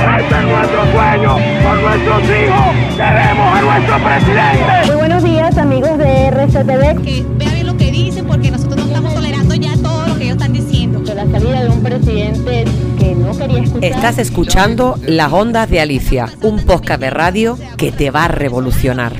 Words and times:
Este 0.00 0.34
es 0.34 0.44
nuestro 0.44 0.92
sueño, 0.92 1.36
por 1.62 1.82
nuestros 1.82 2.22
hijos, 2.24 2.96
queremos 2.96 3.54
a 3.54 3.60
nuestro 3.60 3.98
presidente. 3.98 4.86
Muy 4.86 4.96
buenos 4.96 5.22
días 5.22 5.58
amigos 5.58 5.98
de 5.98 6.26
RCTV. 6.28 7.02
Que 7.02 7.24
vean 7.36 7.52
bien 7.52 7.66
lo 7.66 7.76
que 7.76 7.90
dicen 7.90 8.26
porque 8.26 8.50
nosotros 8.50 8.78
no 8.78 8.86
estamos 8.86 9.14
tolerando 9.14 9.54
ya 9.54 9.76
todo 9.76 10.06
lo 10.06 10.16
que 10.16 10.24
ellos 10.24 10.36
están 10.36 10.52
diciendo. 10.54 11.00
De 11.00 11.14
la 11.14 11.26
salida 11.26 11.62
de 11.64 11.68
un 11.68 11.82
presidente 11.82 12.64
que 12.98 13.14
no 13.14 13.36
quería 13.36 13.62
escuchar. 13.62 13.90
Estás 13.90 14.18
escuchando 14.18 14.98
Las 15.06 15.32
Ondas 15.32 15.68
de 15.68 15.80
Alicia, 15.80 16.30
un 16.40 16.64
podcast 16.64 17.00
de 17.00 17.10
radio 17.10 17.58
que 17.76 17.92
te 17.92 18.10
va 18.10 18.24
a 18.24 18.28
revolucionar. 18.28 19.12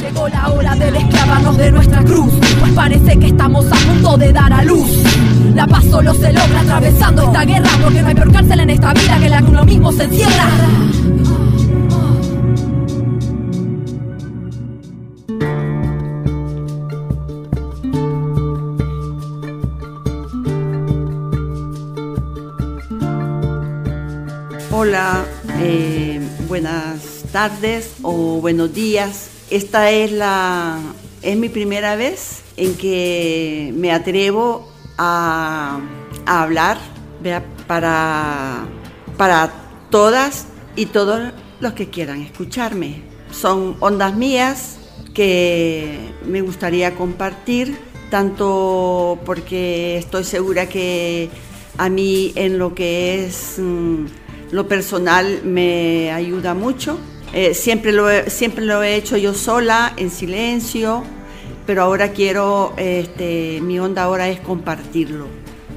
Llegó 0.00 0.28
la 0.28 0.48
hora 0.48 0.76
de 0.76 0.92
desclavarnos 0.92 1.56
de 1.58 1.72
nuestra 1.72 2.04
cruz, 2.04 2.32
pues 2.60 2.72
parece 2.72 3.18
que 3.18 3.26
estamos 3.26 3.66
a 3.66 3.74
punto 3.74 4.16
de 4.16 4.32
dar 4.32 4.52
a 4.52 4.62
luz. 4.62 5.02
La 5.54 5.66
paz 5.66 5.84
solo 5.84 6.14
se 6.14 6.32
logra 6.32 6.60
atravesando 6.60 7.22
esta 7.22 7.44
guerra, 7.44 7.70
porque 7.82 8.02
no 8.02 8.08
hay 8.08 8.14
peor 8.14 8.32
cárcel 8.32 8.60
en 8.60 8.70
esta 8.70 8.92
vida 8.92 9.18
que 9.20 9.28
la 9.28 9.38
que 9.38 9.50
uno 9.50 9.64
mismo 9.64 9.92
se 9.92 10.04
encierra. 10.04 10.48
Hola, 24.70 25.24
eh, 25.60 26.20
buenas 26.46 27.24
tardes 27.32 27.94
o 28.02 28.40
buenos 28.40 28.72
días. 28.72 29.28
Esta 29.50 29.90
es 29.90 30.12
la 30.12 30.78
es 31.22 31.36
mi 31.36 31.48
primera 31.48 31.96
vez 31.96 32.42
en 32.56 32.74
que 32.74 33.72
me 33.76 33.92
atrevo 33.92 34.77
a, 34.98 35.80
hablar 36.26 36.78
para 37.66 38.66
para 39.16 39.50
todas 39.90 40.46
y 40.76 40.86
todos 40.86 41.32
los 41.60 41.72
que 41.72 41.88
quieran 41.88 42.22
escucharme. 42.22 43.02
Son 43.30 43.76
ondas 43.80 44.14
mías 44.14 44.78
que 45.14 45.98
me 46.24 46.40
gustaría 46.40 46.94
compartir 46.94 47.76
tanto 48.10 49.18
porque 49.26 49.98
estoy 49.98 50.24
segura 50.24 50.68
que 50.68 51.28
a 51.76 51.88
mí 51.88 52.32
en 52.36 52.58
lo 52.58 52.74
que 52.74 53.26
es 53.26 53.56
mm, 53.58 54.06
lo 54.52 54.68
personal 54.68 55.42
me 55.44 56.10
ayuda 56.12 56.54
mucho. 56.54 56.98
Eh, 57.34 57.52
siempre, 57.52 57.92
lo 57.92 58.06
siempre 58.28 58.64
lo 58.64 58.82
he 58.82 58.96
hecho 58.96 59.16
yo 59.16 59.34
sola, 59.34 59.92
en 59.96 60.10
silencio, 60.10 61.02
pero 61.68 61.82
ahora 61.82 62.12
quiero, 62.12 62.72
este, 62.78 63.60
mi 63.60 63.78
onda 63.78 64.04
ahora 64.04 64.26
es 64.26 64.40
compartirlo 64.40 65.26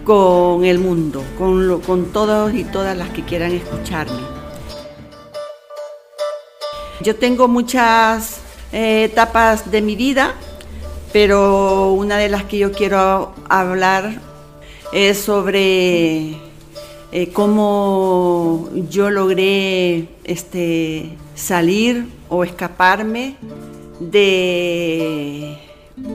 con 0.05 0.63
el 0.63 0.79
mundo, 0.79 1.21
con, 1.37 2.13
todos 2.13 2.53
y 2.53 2.63
todas 2.63 2.95
las 2.97 3.09
que 3.09 3.25
quieran 3.25 3.51
escucharme. 3.51 4.21
Yo 7.01 7.17
tengo 7.17 7.49
muchas 7.49 8.39
eh, 8.71 9.03
etapas 9.11 9.69
de 9.69 9.81
mi 9.81 9.97
vida, 9.97 10.33
pero 11.11 11.91
una 11.91 12.17
de 12.17 12.29
las 12.29 12.45
que 12.45 12.57
yo 12.57 12.71
quiero 12.71 13.33
hablar 13.49 14.13
es 14.93 15.17
sobre 15.19 16.37
eh, 17.11 17.31
cómo 17.33 18.69
yo 18.89 19.09
logré 19.09 20.07
este, 20.23 21.17
salir 21.35 22.07
o 22.29 22.45
escaparme 22.45 23.35
de 23.99 25.57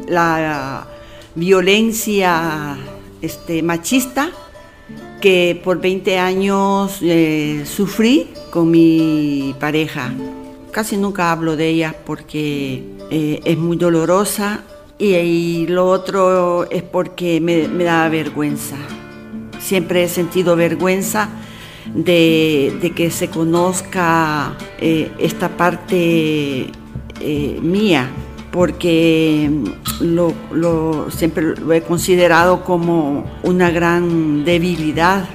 la 0.09 0.87
violencia 1.35 2.77
este, 3.21 3.63
machista 3.63 4.31
que 5.21 5.61
por 5.65 5.81
20 5.81 6.19
años 6.19 6.99
eh, 7.03 7.65
sufrí 7.65 8.29
con 8.51 8.71
mi 8.71 9.55
pareja. 9.59 10.13
Casi 10.71 10.97
nunca 10.97 11.33
hablo 11.33 11.57
de 11.57 11.69
ella 11.69 11.95
porque 12.05 12.85
eh, 13.11 13.41
es 13.45 13.57
muy 13.59 13.77
dolorosa 13.77 14.65
y, 14.99 15.67
lo 15.67 15.89
otro 15.89 16.71
es 16.71 16.83
porque 16.83 17.41
me, 17.41 17.67
da 17.85 18.09
vergüenza. 18.09 18.77
Siempre 19.59 20.05
he 20.05 20.09
sentido 20.09 20.55
vergüenza 20.55 21.29
de, 21.95 22.93
que 22.95 23.11
se 23.11 23.29
conozca 23.29 24.57
eh, 24.79 25.11
esta 25.19 25.49
parte 25.49 26.71
mía, 27.63 28.11
porque 28.57 29.51
lo, 30.01 30.33
lo, 30.51 31.11
siempre 31.11 31.55
lo 31.57 31.75
he 31.75 31.83
considerado 31.83 32.65
como 32.65 33.27
una 33.43 33.71
gran 33.71 34.47
debilidad 34.47 35.27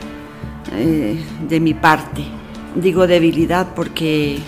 eh, 0.73 1.23
de 1.47 1.59
mi 1.59 1.75
parte. 1.75 2.23
Digo 2.73 3.05
debilidad 3.05 3.75
porque 3.75 4.39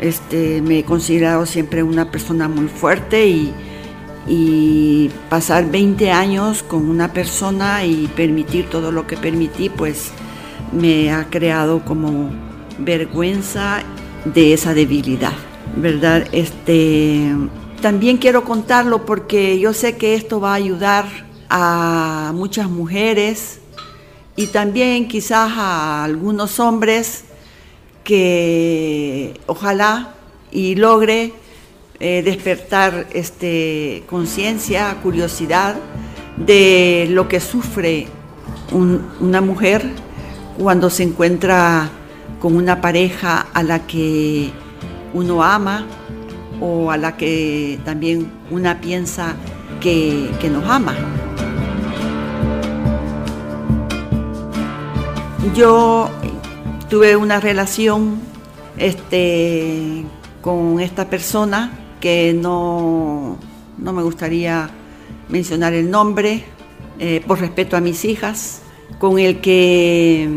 este, 0.00 0.62
me 0.62 0.78
he 0.78 0.84
considerado 0.84 1.44
siempre 1.44 1.82
una 1.82 2.10
persona 2.10 2.48
muy 2.48 2.68
fuerte 2.68 3.26
y, 3.28 3.52
y 4.26 5.10
pasar 5.28 5.70
20 5.70 6.10
años 6.10 6.62
con 6.62 6.88
una 6.88 7.12
persona 7.12 7.84
y 7.84 8.06
permitir 8.16 8.70
todo 8.70 8.92
lo 8.92 9.06
que 9.06 9.18
permití, 9.18 9.68
pues 9.68 10.10
me 10.72 11.12
ha 11.12 11.26
creado 11.28 11.84
como 11.84 12.30
vergüenza 12.78 13.82
de 14.24 14.54
esa 14.54 14.72
debilidad, 14.72 15.34
¿verdad? 15.76 16.26
Este, 16.32 17.30
también 17.80 18.16
quiero 18.16 18.44
contarlo 18.44 19.04
porque 19.04 19.58
yo 19.58 19.72
sé 19.72 19.96
que 19.96 20.14
esto 20.14 20.40
va 20.40 20.52
a 20.52 20.54
ayudar 20.54 21.04
a 21.48 22.32
muchas 22.34 22.68
mujeres 22.68 23.60
y 24.34 24.48
también 24.48 25.08
quizás 25.08 25.52
a 25.56 26.04
algunos 26.04 26.58
hombres 26.60 27.24
que 28.04 29.40
ojalá 29.46 30.14
y 30.50 30.74
logre 30.74 31.32
eh, 31.98 32.22
despertar 32.22 33.06
este, 33.12 34.04
conciencia, 34.08 34.96
curiosidad 35.02 35.76
de 36.36 37.06
lo 37.10 37.28
que 37.28 37.40
sufre 37.40 38.06
un, 38.72 39.06
una 39.20 39.40
mujer 39.40 39.84
cuando 40.58 40.90
se 40.90 41.02
encuentra 41.02 41.90
con 42.40 42.56
una 42.56 42.80
pareja 42.80 43.46
a 43.52 43.62
la 43.62 43.86
que 43.86 44.50
uno 45.14 45.42
ama 45.42 45.86
o 46.60 46.90
a 46.90 46.96
la 46.96 47.16
que 47.16 47.78
también 47.84 48.30
una 48.50 48.80
piensa 48.80 49.34
que, 49.80 50.30
que 50.40 50.48
nos 50.48 50.64
ama. 50.64 50.94
Yo 55.54 56.10
tuve 56.90 57.16
una 57.16 57.40
relación 57.40 58.20
este, 58.76 60.04
con 60.42 60.80
esta 60.80 61.08
persona 61.08 61.72
que 62.00 62.34
no, 62.34 63.38
no 63.78 63.92
me 63.92 64.02
gustaría 64.02 64.70
mencionar 65.28 65.72
el 65.72 65.90
nombre 65.90 66.44
eh, 66.98 67.22
por 67.26 67.40
respeto 67.40 67.76
a 67.76 67.80
mis 67.80 68.04
hijas, 68.04 68.62
con 68.98 69.18
el 69.18 69.40
que 69.40 70.28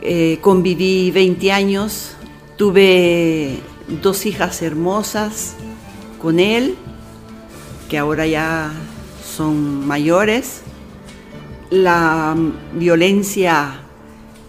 eh, 0.00 0.38
conviví 0.40 1.10
20 1.10 1.52
años, 1.52 2.16
tuve 2.56 3.58
dos 4.00 4.26
hijas 4.26 4.62
hermosas 4.62 5.54
con 6.20 6.40
él, 6.40 6.76
que 7.88 7.98
ahora 7.98 8.26
ya 8.26 8.72
son 9.24 9.86
mayores. 9.86 10.62
La 11.70 12.36
violencia 12.74 13.80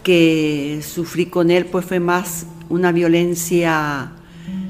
que 0.03 0.81
sufrí 0.85 1.27
con 1.27 1.51
él 1.51 1.65
pues 1.65 1.85
fue 1.85 1.99
más 1.99 2.45
una 2.69 2.91
violencia 2.91 4.11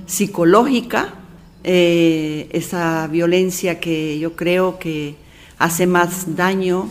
psicológica, 0.06 1.16
eh, 1.64 2.50
esa 2.52 3.08
violencia 3.08 3.80
que 3.80 4.20
yo 4.20 4.36
creo 4.36 4.78
que 4.78 5.16
hace 5.58 5.88
más 5.88 6.36
daño 6.36 6.90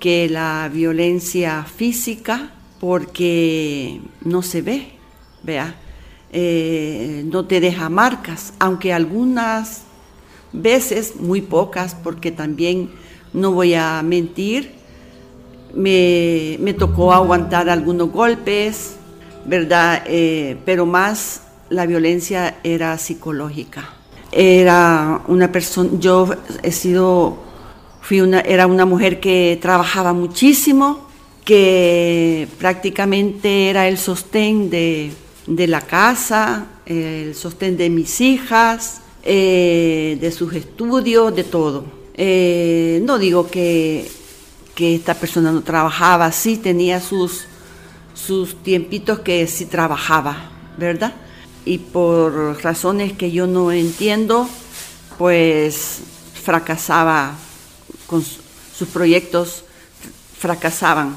que 0.00 0.28
la 0.28 0.70
violencia 0.72 1.64
física 1.64 2.52
porque 2.80 4.00
no 4.24 4.42
se 4.42 4.62
ve, 4.62 4.88
vea, 5.42 5.74
eh, 6.32 7.24
no 7.26 7.46
te 7.46 7.60
deja 7.60 7.88
marcas, 7.88 8.52
aunque 8.58 8.92
algunas 8.92 9.82
veces, 10.52 11.16
muy 11.16 11.40
pocas, 11.40 11.94
porque 11.94 12.30
también 12.30 12.90
no 13.32 13.52
voy 13.52 13.74
a 13.74 14.02
mentir, 14.02 14.72
me, 15.74 16.56
me 16.60 16.74
tocó 16.74 17.12
aguantar 17.12 17.68
algunos 17.68 18.10
golpes, 18.10 18.96
¿verdad? 19.44 20.02
Eh, 20.06 20.56
pero 20.64 20.86
más 20.86 21.42
la 21.70 21.86
violencia 21.86 22.56
era 22.62 22.96
psicológica. 22.98 23.90
Era 24.30 25.22
una 25.28 25.50
persona, 25.50 25.90
yo 25.98 26.28
he 26.62 26.72
sido, 26.72 27.38
fui 28.02 28.20
una, 28.20 28.40
era 28.40 28.66
una 28.66 28.84
mujer 28.84 29.20
que 29.20 29.58
trabajaba 29.60 30.12
muchísimo, 30.12 31.08
que 31.44 32.46
prácticamente 32.58 33.70
era 33.70 33.88
el 33.88 33.96
sostén 33.96 34.68
de, 34.68 35.12
de 35.48 35.66
la 35.66 35.80
casa, 35.80 36.66
el 36.86 37.34
sostén 37.34 37.76
de 37.76 37.90
mis 37.90 38.20
hijas, 38.20 39.00
eh, 39.22 40.16
de 40.20 40.30
sus 40.30 40.54
estudios, 40.54 41.34
de 41.34 41.44
todo. 41.44 41.84
Eh, 42.14 43.00
no 43.04 43.18
digo 43.18 43.50
que, 43.50 44.10
que 44.74 44.94
esta 44.94 45.14
persona 45.14 45.50
no 45.50 45.62
trabajaba, 45.62 46.30
sí 46.32 46.56
tenía 46.56 47.00
sus 47.00 47.46
sus 48.18 48.62
tiempitos 48.62 49.20
que 49.20 49.46
sí 49.46 49.66
trabajaba, 49.66 50.50
¿verdad? 50.76 51.14
Y 51.64 51.78
por 51.78 52.62
razones 52.62 53.12
que 53.12 53.30
yo 53.30 53.46
no 53.46 53.70
entiendo, 53.70 54.48
pues 55.16 56.00
fracasaba 56.42 57.34
sus 58.76 58.88
proyectos, 58.88 59.64
fracasaban. 60.38 61.16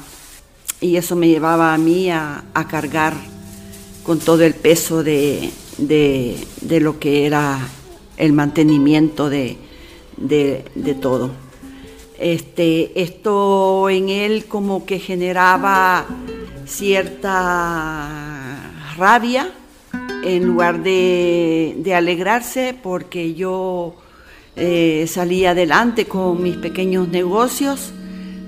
Y 0.80 0.96
eso 0.96 1.16
me 1.16 1.28
llevaba 1.28 1.74
a 1.74 1.78
mí 1.78 2.10
a, 2.10 2.44
cargar 2.68 3.14
con 4.02 4.18
todo 4.18 4.42
el 4.42 4.54
peso 4.54 5.02
de, 5.02 5.50
de, 5.78 6.80
lo 6.80 6.98
que 6.98 7.26
era 7.26 7.68
el 8.16 8.32
mantenimiento 8.32 9.30
de, 9.30 9.56
de 10.16 10.96
todo. 11.00 11.30
Este, 12.18 13.02
esto 13.02 13.90
en 13.90 14.08
él 14.08 14.46
como 14.46 14.86
que 14.86 15.00
generaba 15.00 16.06
cierta 16.66 18.08
rabia 18.96 19.52
en 20.22 20.46
lugar 20.46 20.84
de, 20.84 21.92
alegrarse 21.96 22.76
porque 22.80 23.34
yo 23.34 23.96
eh, 24.54 25.06
salía 25.08 25.50
adelante 25.50 26.06
con 26.06 26.40
mis 26.42 26.56
pequeños 26.56 27.08
negocios, 27.08 27.92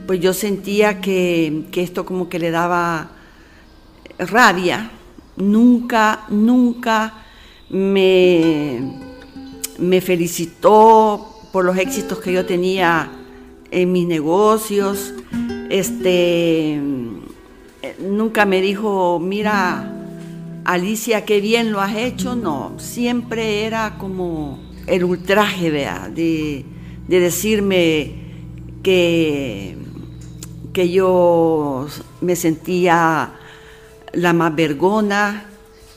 pues 0.07 0.21
yo 0.21 0.33
sentía 0.33 1.01
que, 1.01 1.65
esto 1.75 2.05
como 2.05 2.29
que 2.29 2.39
le 2.39 2.53
daba 2.53 3.11
rabia. 4.19 4.93
Nunca, 5.37 6.27
nunca 6.29 7.25
me, 7.71 8.81
me 9.79 10.01
felicitó 10.01 11.35
por 11.53 11.65
los 11.65 11.77
éxitos 11.77 12.19
que 12.19 12.33
yo 12.33 12.47
tenía 12.47 13.11
en 13.71 13.93
mis 13.93 14.07
negocios. 14.07 15.15
Este, 15.71 16.81
nunca 18.01 18.47
me 18.47 18.61
dijo, 18.61 19.19
mira, 19.21 19.93
Alicia, 20.65 21.25
qué 21.25 21.41
bien 21.41 21.73
lo 21.73 21.81
has 21.81 21.97
hecho. 21.97 22.37
No, 22.37 22.73
siempre 22.79 23.65
era 23.65 23.99
como 23.99 24.59
el 24.87 25.05
ultraje, 25.05 25.71
vea, 25.71 26.09
de, 26.09 26.65
decirme 27.09 28.15
que, 28.83 29.77
que 30.73 30.91
yo 30.91 31.87
me 32.21 32.37
sentía 32.37 33.35
la 34.17 34.33
más 34.33 34.55
vergona, 34.55 35.47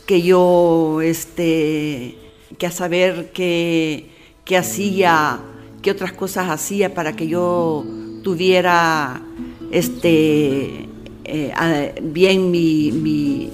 que 0.05 0.21
yo, 0.21 1.01
este, 1.01 2.17
que 2.57 2.67
a 2.67 2.71
saber 2.71 3.31
qué 3.33 4.09
hacía 4.57 5.41
qué 5.81 5.91
otras 5.91 6.11
cosas 6.11 6.49
hacía 6.49 6.93
para 6.93 7.15
que 7.15 7.27
yo 7.27 7.85
tuviera 8.23 9.21
este, 9.71 10.89
eh, 11.23 12.01
bien 12.03 12.51
mis 12.51 13.49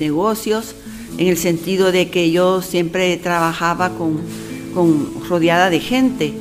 negocios, 0.00 0.74
en 1.18 1.28
el 1.28 1.36
sentido 1.36 1.92
de 1.92 2.08
que 2.08 2.30
yo 2.30 2.62
siempre 2.62 3.16
trabajaba 3.18 3.90
con, 3.90 4.22
rodeada 5.28 5.70
de 5.70 5.80
gente. 5.80 6.32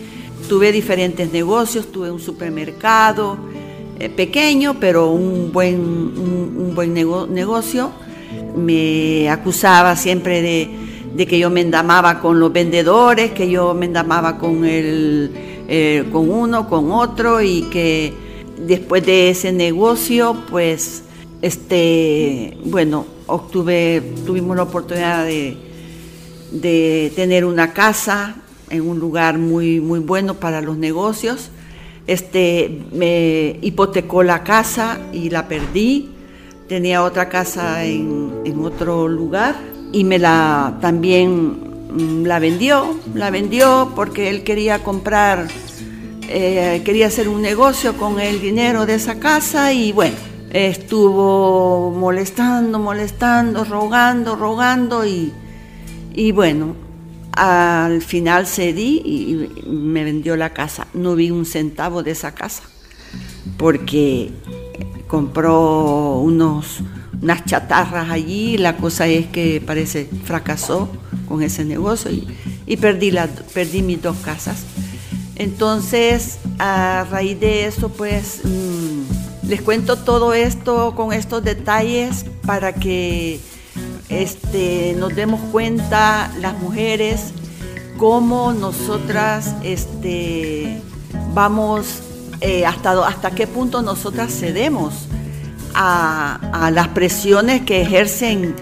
Tuve 0.47 0.71
diferentes 0.71 1.31
negocios, 1.31 1.91
tuve 1.91 2.09
un 2.09 2.19
supermercado 2.19 3.37
eh, 3.99 4.09
pequeño, 4.09 4.77
pero 4.79 5.11
un 5.11 5.51
buen, 5.51 5.75
un 5.75 6.73
buen 6.75 6.93
negocio. 6.93 7.91
Me 8.55 9.29
acusaba 9.29 9.95
siempre 9.95 10.41
de, 10.41 11.25
que 11.25 11.39
yo 11.39 11.49
me 11.49 11.61
endamaba 11.61 12.19
con 12.19 12.39
los 12.39 12.51
vendedores, 12.51 13.31
que 13.31 13.49
yo 13.49 13.73
me 13.73 13.85
endamaba 13.85 14.37
con, 14.37 14.65
el, 14.65 15.31
eh, 15.67 16.05
con 16.11 16.29
uno, 16.29 16.67
con 16.67 16.91
otro 16.91 17.41
y 17.41 17.63
que 17.63 18.13
después 18.57 19.05
de 19.05 19.29
ese 19.29 19.51
negocio, 19.51 20.37
pues, 20.49 21.03
este, 21.41 22.57
bueno, 22.65 23.05
obtuve, 23.27 24.01
tuvimos 24.25 24.55
la 24.55 24.63
oportunidad 24.63 25.25
de, 25.25 25.57
de 26.51 27.11
tener 27.15 27.45
una 27.45 27.73
casa 27.73 28.35
en 28.69 28.87
un 28.87 28.99
lugar 28.99 29.37
muy, 29.37 29.79
muy 29.79 29.99
bueno 29.99 30.35
para 30.35 30.61
los 30.61 30.77
negocios. 30.77 31.49
Este, 32.05 32.81
me 32.91 33.57
hipotecó 33.61 34.23
la 34.23 34.43
casa 34.43 34.99
y 35.11 35.29
la 35.29 35.47
perdí. 35.47 36.09
Tenía 36.67 37.03
otra 37.03 37.29
casa 37.29 37.85
en, 37.85 38.41
en 38.45 38.59
otro 38.65 39.07
lugar 39.07 39.55
y 39.93 40.03
me 40.03 40.19
la 40.19 40.77
también 40.81 41.57
mm, 41.91 42.25
la 42.25 42.39
vendió, 42.39 42.97
la 43.13 43.29
vendió 43.29 43.91
porque 43.95 44.29
él 44.29 44.43
quería 44.43 44.79
comprar, 44.79 45.47
eh, 46.27 46.81
quería 46.83 47.07
hacer 47.07 47.29
un 47.29 47.41
negocio 47.41 47.95
con 47.95 48.19
el 48.19 48.41
dinero 48.41 48.85
de 48.85 48.95
esa 48.95 49.19
casa 49.19 49.71
y 49.71 49.91
bueno, 49.91 50.15
estuvo 50.49 51.91
molestando, 51.91 52.79
molestando, 52.79 53.63
rogando, 53.63 54.35
rogando 54.35 55.05
y, 55.05 55.31
y 56.13 56.31
bueno, 56.31 56.75
al 57.35 58.01
final 58.01 58.47
cedí 58.47 59.01
y 59.05 59.63
me 59.67 60.03
vendió 60.03 60.35
la 60.35 60.53
casa. 60.53 60.87
No 60.93 61.15
vi 61.15 61.31
un 61.31 61.45
centavo 61.45 62.03
de 62.03 62.11
esa 62.11 62.33
casa 62.33 62.63
porque 63.57 64.31
compró 65.07 66.19
unos 66.19 66.81
unas 67.23 67.45
chatarras 67.45 68.09
allí, 68.09 68.57
la 68.57 68.75
cosa 68.75 69.07
es 69.07 69.27
que 69.27 69.63
parece 69.65 70.09
fracasó 70.25 70.89
con 71.27 71.41
ese 71.41 71.63
negocio 71.63 72.11
y, 72.65 72.77
perdí, 72.77 73.13
perdí 73.53 73.81
mis 73.81 74.01
dos 74.01 74.17
casas. 74.17 74.63
Entonces, 75.37 76.39
a 76.59 77.07
raíz 77.09 77.39
de 77.39 77.65
eso, 77.65 77.87
pues 77.89 78.41
mm, 78.43 79.47
les 79.47 79.61
cuento 79.61 79.95
todo 79.95 80.33
esto 80.33 80.93
con 80.95 81.13
estos 81.13 81.43
detalles 81.43 82.25
para 82.45 82.73
que 82.73 83.39
este, 84.21 84.95
nos 84.97 85.15
demos 85.15 85.41
cuenta 85.51 86.31
las 86.39 86.57
mujeres 86.59 87.33
cómo 87.97 88.53
nosotras 88.53 89.55
este, 89.63 90.81
vamos, 91.33 92.01
eh, 92.41 92.65
hasta, 92.65 93.07
hasta 93.07 93.31
qué 93.31 93.47
punto 93.47 93.81
nosotras 93.81 94.31
cedemos 94.33 95.07
a, 95.73 96.69
las 96.71 96.89
presiones 96.89 97.61
que 97.61 97.81
ejercen 97.81 98.55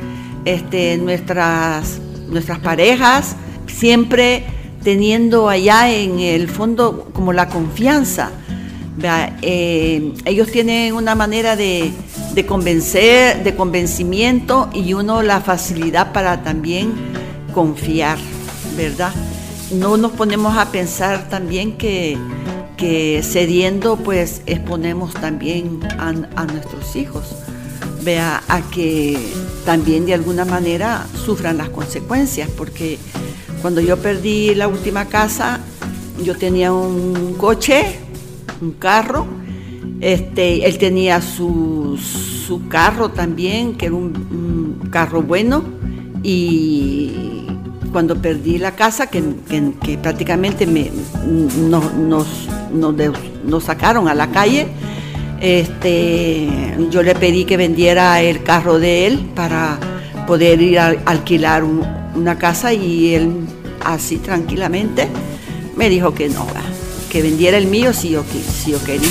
este, 0.46 0.98
nuestras, 0.98 2.00
nuestras 2.28 2.60
parejas, 2.60 3.36
siempre 3.68 4.46
teniendo 4.84 5.50
allá 5.50 5.92
en 5.92 6.20
el 6.20 6.48
fondo 6.48 7.10
como 7.14 7.34
la 7.34 7.50
confianza. 7.50 8.32
Eh, 9.42 10.14
ellos 10.26 10.52
tienen 10.52 10.94
una 10.94 11.16
manera 11.16 11.56
de, 11.56 11.92
de, 12.34 12.46
convencer, 12.46 13.44
de 13.44 13.56
convencimiento 13.56 14.70
y 14.74 14.94
uno 14.94 15.22
la 15.22 15.42
facilidad 15.42 16.14
para 16.14 16.44
también 16.44 16.94
confiar, 17.54 18.18
¿verdad? 18.76 19.14
No 19.72 19.98
nos 19.98 20.12
ponemos 20.12 20.58
a 20.58 20.72
pensar 20.72 21.30
también 21.30 21.78
que 21.78 22.18
que 22.82 23.22
cediendo 23.22 23.96
pues 23.96 24.42
exponemos 24.48 25.14
también 25.14 25.82
a, 26.00 26.46
nuestros 26.46 26.96
hijos, 26.96 27.36
vea, 28.02 28.42
a 28.48 28.62
que 28.72 29.20
también 29.66 30.08
de 30.08 30.16
alguna 30.16 30.46
manera 30.46 31.06
sufran 31.14 31.60
las 31.60 31.70
consecuencias, 31.70 32.50
porque 32.58 32.98
cuando 33.62 33.82
yo 33.82 33.98
perdí 33.98 34.56
la 34.56 34.68
última 34.68 35.06
casa, 35.06 35.60
yo 36.24 36.36
tenía 36.36 36.74
un 36.74 37.36
coche, 37.36 38.00
un 38.62 38.72
carro, 38.72 39.28
este, 40.02 40.66
él 40.66 40.78
tenía 40.78 41.22
su, 41.22 41.98
su 41.98 42.68
carro 42.68 43.10
también, 43.10 43.76
que 43.76 43.86
era 43.86 43.96
un 43.96 44.90
carro 44.92 45.22
bueno, 45.22 45.64
y 46.24 47.12
cuando 47.92 48.22
perdí 48.22 48.58
la 48.58 48.76
casa, 48.76 49.08
que, 49.08 49.22
prácticamente 50.02 50.66
me, 50.66 50.92
nos, 51.70 51.94
nos, 52.74 53.64
sacaron 53.64 54.08
a 54.08 54.14
la 54.14 54.32
calle, 54.32 54.68
este, 55.40 56.48
yo 56.90 57.04
le 57.04 57.16
pedí 57.16 57.46
que 57.46 57.58
vendiera 57.58 58.22
el 58.22 58.44
carro 58.44 58.80
de 58.80 59.08
él 59.08 59.30
para 59.36 59.80
poder 60.28 60.62
ir 60.62 60.80
a 60.80 60.96
alquilar 61.06 61.64
una 61.64 62.38
casa 62.38 62.74
y 62.74 63.16
él 63.16 63.32
así 63.84 64.18
tranquilamente 64.18 65.08
me 65.76 65.90
dijo 65.90 66.14
que 66.14 66.30
no, 66.30 66.46
que 67.10 67.22
vendiera 67.22 67.58
el 67.58 67.68
mío 67.68 67.94
si 67.94 68.12
yo, 68.12 68.24
si 68.64 68.72
yo 68.72 68.84
quería. 68.84 69.10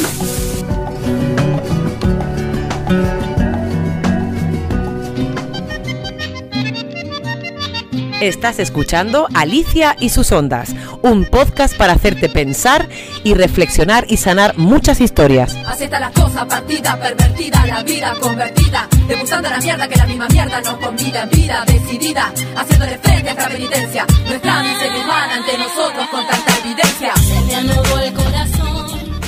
Estás 8.21 8.59
escuchando 8.59 9.29
Alicia 9.33 9.97
y 9.99 10.11
sus 10.11 10.31
ondas, 10.31 10.75
un 11.01 11.25
podcast 11.25 11.75
para 11.79 11.95
hacerte 11.95 12.29
pensar 12.29 12.87
y 13.25 13.33
reflexionar 13.33 14.05
y 14.11 14.19
sanar 14.19 14.59
muchas 14.59 15.01
historias. 15.01 15.57
Así 15.67 15.85
está 15.85 15.99
la 15.99 16.11
cosa, 16.11 16.47
partida, 16.47 17.01
pervertida, 17.01 17.65
la 17.65 17.83
vida 17.83 18.15
convertida, 18.21 18.87
degustando 19.09 19.49
la 19.49 19.57
mierda 19.57 19.89
que 19.89 19.97
la 19.97 20.05
misma 20.05 20.29
mierda 20.29 20.61
nos 20.61 20.75
convida 20.75 21.23
en 21.23 21.31
vida 21.31 21.65
decidida, 21.67 22.31
haciéndole 22.57 22.99
frente 22.99 23.31
a 23.31 23.33
esta 23.33 23.49
penitencia, 23.49 24.07
nuestra 24.27 24.63
miseria 24.65 25.03
humana 25.03 25.37
ante 25.37 25.57
nosotros 25.57 26.07
con 26.11 26.27
tanta 26.27 26.59
evidencia. 26.59 27.15
Se 27.17 27.41
me 27.47 27.55
anudó 27.55 27.99
el 28.01 28.13
corazón. 28.13 29.21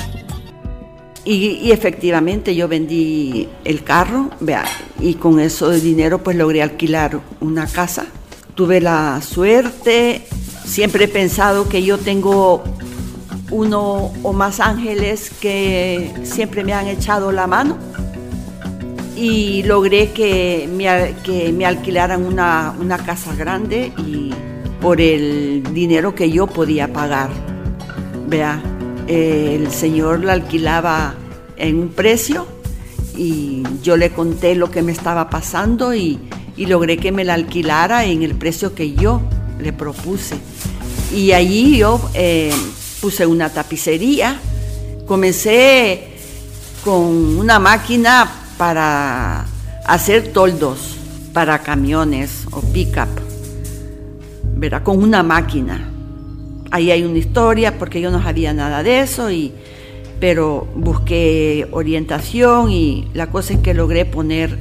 Y, 1.24 1.34
y 1.34 1.72
efectivamente 1.72 2.54
yo 2.54 2.68
vendí 2.68 3.48
el 3.64 3.84
carro, 3.84 4.28
vea, 4.40 4.66
y 5.00 5.14
con 5.14 5.40
eso 5.40 5.70
de 5.70 5.80
dinero 5.80 6.22
pues 6.22 6.36
logré 6.36 6.62
alquilar 6.62 7.20
una 7.40 7.66
casa. 7.66 8.04
Tuve 8.54 8.80
la 8.80 9.20
suerte, 9.22 10.26
siempre 10.64 11.04
he 11.04 11.08
pensado 11.08 11.68
que 11.68 11.82
yo 11.82 11.96
tengo 11.96 12.62
uno 13.50 14.12
o 14.22 14.32
más 14.32 14.60
ángeles 14.60 15.30
que 15.40 16.12
siempre 16.22 16.62
me 16.62 16.74
han 16.74 16.86
echado 16.86 17.32
la 17.32 17.46
mano 17.46 17.78
y 19.16 19.62
logré 19.62 20.12
que 20.12 20.68
me, 20.70 21.14
que 21.22 21.52
me 21.52 21.64
alquilaran 21.64 22.24
una, 22.24 22.74
una 22.78 22.98
casa 22.98 23.34
grande 23.34 23.92
y 23.98 24.32
por 24.80 25.00
el 25.00 25.62
dinero 25.72 26.14
que 26.14 26.30
yo 26.30 26.46
podía 26.46 26.92
pagar. 26.92 27.30
Vea, 28.26 28.60
el 29.06 29.70
señor 29.70 30.24
la 30.24 30.34
alquilaba 30.34 31.14
en 31.56 31.78
un 31.78 31.88
precio 31.88 32.46
y 33.16 33.62
yo 33.82 33.96
le 33.96 34.10
conté 34.10 34.54
lo 34.54 34.70
que 34.70 34.82
me 34.82 34.92
estaba 34.92 35.30
pasando 35.30 35.94
y, 35.94 36.18
y 36.56 36.66
logré 36.66 36.96
que 36.96 37.12
me 37.12 37.24
la 37.24 37.34
alquilara 37.34 38.04
en 38.04 38.22
el 38.22 38.34
precio 38.34 38.74
que 38.74 38.92
yo 38.94 39.20
le 39.60 39.72
propuse. 39.72 40.36
Y 41.14 41.32
allí 41.32 41.78
yo 41.78 42.00
eh, 42.14 42.52
puse 43.00 43.26
una 43.26 43.50
tapicería, 43.50 44.38
comencé 45.06 46.08
con 46.84 47.02
una 47.38 47.58
máquina 47.58 48.30
para 48.56 49.46
hacer 49.86 50.32
toldos 50.32 50.96
para 51.32 51.60
camiones 51.60 52.46
o 52.50 52.60
pick-up, 52.60 53.08
¿verdad? 54.56 54.82
Con 54.82 55.02
una 55.02 55.22
máquina. 55.22 55.88
Ahí 56.70 56.90
hay 56.90 57.04
una 57.04 57.18
historia 57.18 57.78
porque 57.78 58.00
yo 58.00 58.10
no 58.10 58.22
sabía 58.22 58.52
nada 58.52 58.82
de 58.82 59.00
eso, 59.00 59.30
y, 59.30 59.52
pero 60.20 60.66
busqué 60.74 61.68
orientación 61.72 62.70
y 62.70 63.08
la 63.14 63.28
cosa 63.28 63.54
es 63.54 63.60
que 63.60 63.74
logré 63.74 64.04
poner, 64.04 64.58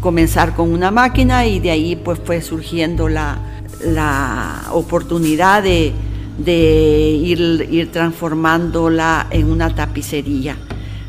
comenzar 0.00 0.54
con 0.54 0.72
una 0.72 0.90
máquina 0.90 1.46
y 1.46 1.60
de 1.60 1.70
ahí 1.70 1.96
pues 1.96 2.18
fue 2.24 2.40
surgiendo 2.40 3.08
la, 3.08 3.38
la 3.84 4.62
oportunidad 4.72 5.62
de, 5.62 5.92
de 6.38 7.18
ir, 7.22 7.68
ir 7.70 7.92
transformándola 7.92 9.26
en 9.30 9.50
una 9.50 9.74
tapicería. 9.74 10.56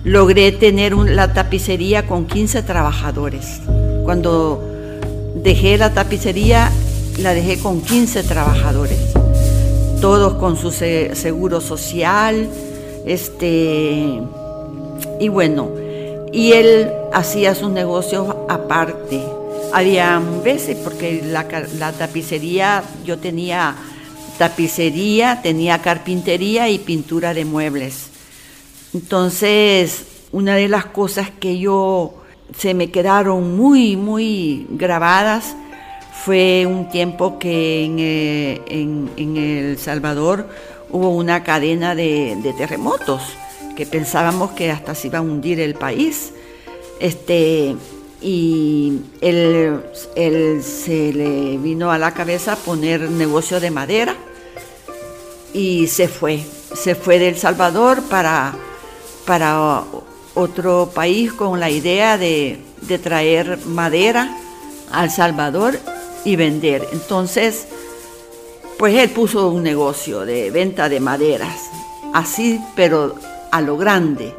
Logré 0.04 0.52
tener 0.52 0.94
la 0.94 1.34
tapicería 1.34 2.08
con 2.08 2.26
15 2.26 2.64
trabajadores. 2.64 3.62
Cuando 4.04 4.64
dejé 5.36 5.78
la 5.78 5.94
tapicería, 5.94 6.72
la 7.20 7.34
dejé 7.34 7.60
con 7.60 7.82
15 7.82 8.24
trabajadores, 8.24 9.14
todos 10.02 10.34
con 10.34 10.58
su 10.58 10.72
se, 10.72 11.16
seguro 11.16 11.62
social, 11.62 12.50
este, 13.06 14.22
y 15.20 15.28
bueno, 15.30 15.70
y 16.32 16.54
él 16.54 16.92
hacía 17.14 17.56
sus 17.56 17.72
negocios 17.72 18.36
aparte. 18.48 19.22
Había 19.74 20.22
veces, 20.44 20.78
porque 20.78 21.22
la, 21.24 21.92
tapicería, 21.94 22.84
yo 23.06 23.18
tenía 23.20 23.76
tapicería, 24.38 25.42
tenía 25.42 25.80
carpintería 25.80 26.70
y 26.70 26.80
pintura 26.80 27.34
de 27.34 27.46
muebles. 27.46 28.10
Entonces, 28.94 30.06
una 30.32 30.56
de 30.56 30.68
las 30.68 30.86
cosas 30.86 31.30
que 31.30 31.60
yo 31.60 32.16
se 32.58 32.74
me 32.74 32.92
quedaron 32.92 33.56
muy, 33.56 33.96
muy 33.96 34.68
grabadas 34.72 35.56
fue 36.26 36.66
un 36.66 36.90
tiempo 36.90 37.40
que 37.40 37.86
en, 37.86 37.98
eh, 38.00 39.72
El 39.72 39.78
Salvador 39.78 40.48
hubo 40.90 41.10
una 41.16 41.44
cadena 41.44 41.96
de, 41.96 42.38
de, 42.44 42.54
terremotos, 42.54 43.22
que 43.82 43.88
pensábamos 43.88 44.52
que 44.52 44.70
hasta 44.70 44.94
se 44.94 45.08
iba 45.08 45.18
a 45.18 45.22
hundir 45.22 45.60
el 45.60 45.74
país. 45.74 46.34
Este, 47.00 47.76
y 48.22 49.00
él, 49.22 49.82
él 50.16 50.64
se 50.64 51.12
le 51.12 51.58
vino 51.58 51.92
a 51.92 51.98
la 51.98 52.14
cabeza 52.14 52.56
poner 52.58 53.10
negocio 53.10 53.60
de 53.60 53.72
madera 53.72 54.16
y 55.52 55.88
se 55.88 56.08
fue. 56.08 56.44
Se 56.76 56.94
fue 56.94 57.18
de 57.18 57.30
El 57.30 57.38
Salvador 57.40 58.04
para, 58.04 58.54
para 59.26 59.84
otro 60.36 60.92
país 60.94 61.34
con 61.34 61.60
la 61.60 61.72
idea 61.72 62.20
de, 62.20 62.60
de 62.82 63.00
traer 63.00 63.58
madera 63.66 64.38
al 64.92 65.10
Salvador 65.10 65.80
y 66.24 66.36
vender. 66.36 66.88
Entonces, 66.92 67.66
pues 68.78 68.94
él 68.94 69.10
puso 69.10 69.48
un 69.48 69.64
negocio 69.64 70.20
de 70.20 70.52
venta 70.52 70.88
de 70.88 71.00
maderas, 71.00 71.72
así, 72.14 72.62
pero 72.76 73.16
a 73.52 73.62
lo 73.62 73.78
grande. 73.78 74.34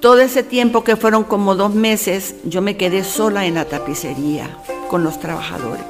Todo 0.00 0.20
ese 0.20 0.42
tiempo 0.42 0.84
que 0.84 0.96
fueron 0.96 1.24
como 1.24 1.54
dos 1.54 1.74
meses, 1.74 2.34
yo 2.44 2.60
me 2.60 2.76
quedé 2.76 3.04
sola 3.04 3.46
en 3.46 3.54
la 3.54 3.64
tapicería 3.64 4.58
con 4.90 5.04
los 5.04 5.20
trabajadores. 5.20 5.84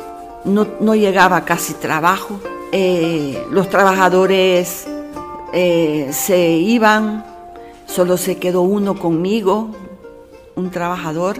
No, 0.44 0.66
no 0.80 0.94
llegaba 0.94 1.44
casi 1.44 1.74
trabajo. 1.74 2.40
Eh, 2.72 3.42
los 3.50 3.68
trabajadores 3.68 4.86
eh, 5.52 6.08
se 6.12 6.50
iban, 6.50 7.24
solo 7.86 8.16
se 8.16 8.36
quedó 8.36 8.62
uno 8.62 8.98
conmigo, 8.98 9.70
un 10.54 10.70
trabajador, 10.70 11.38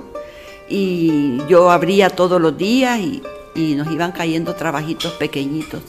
y 0.69 1.39
yo 1.49 1.71
abría 1.71 2.11
todos 2.11 2.41
los 2.41 2.57
días 2.57 2.99
y, 2.99 3.23
y 3.55 3.75
nos 3.75 3.91
iban 3.93 4.13
cayendo 4.13 4.55
trabajitos 4.55 5.13
pequeñitos. 5.13 5.83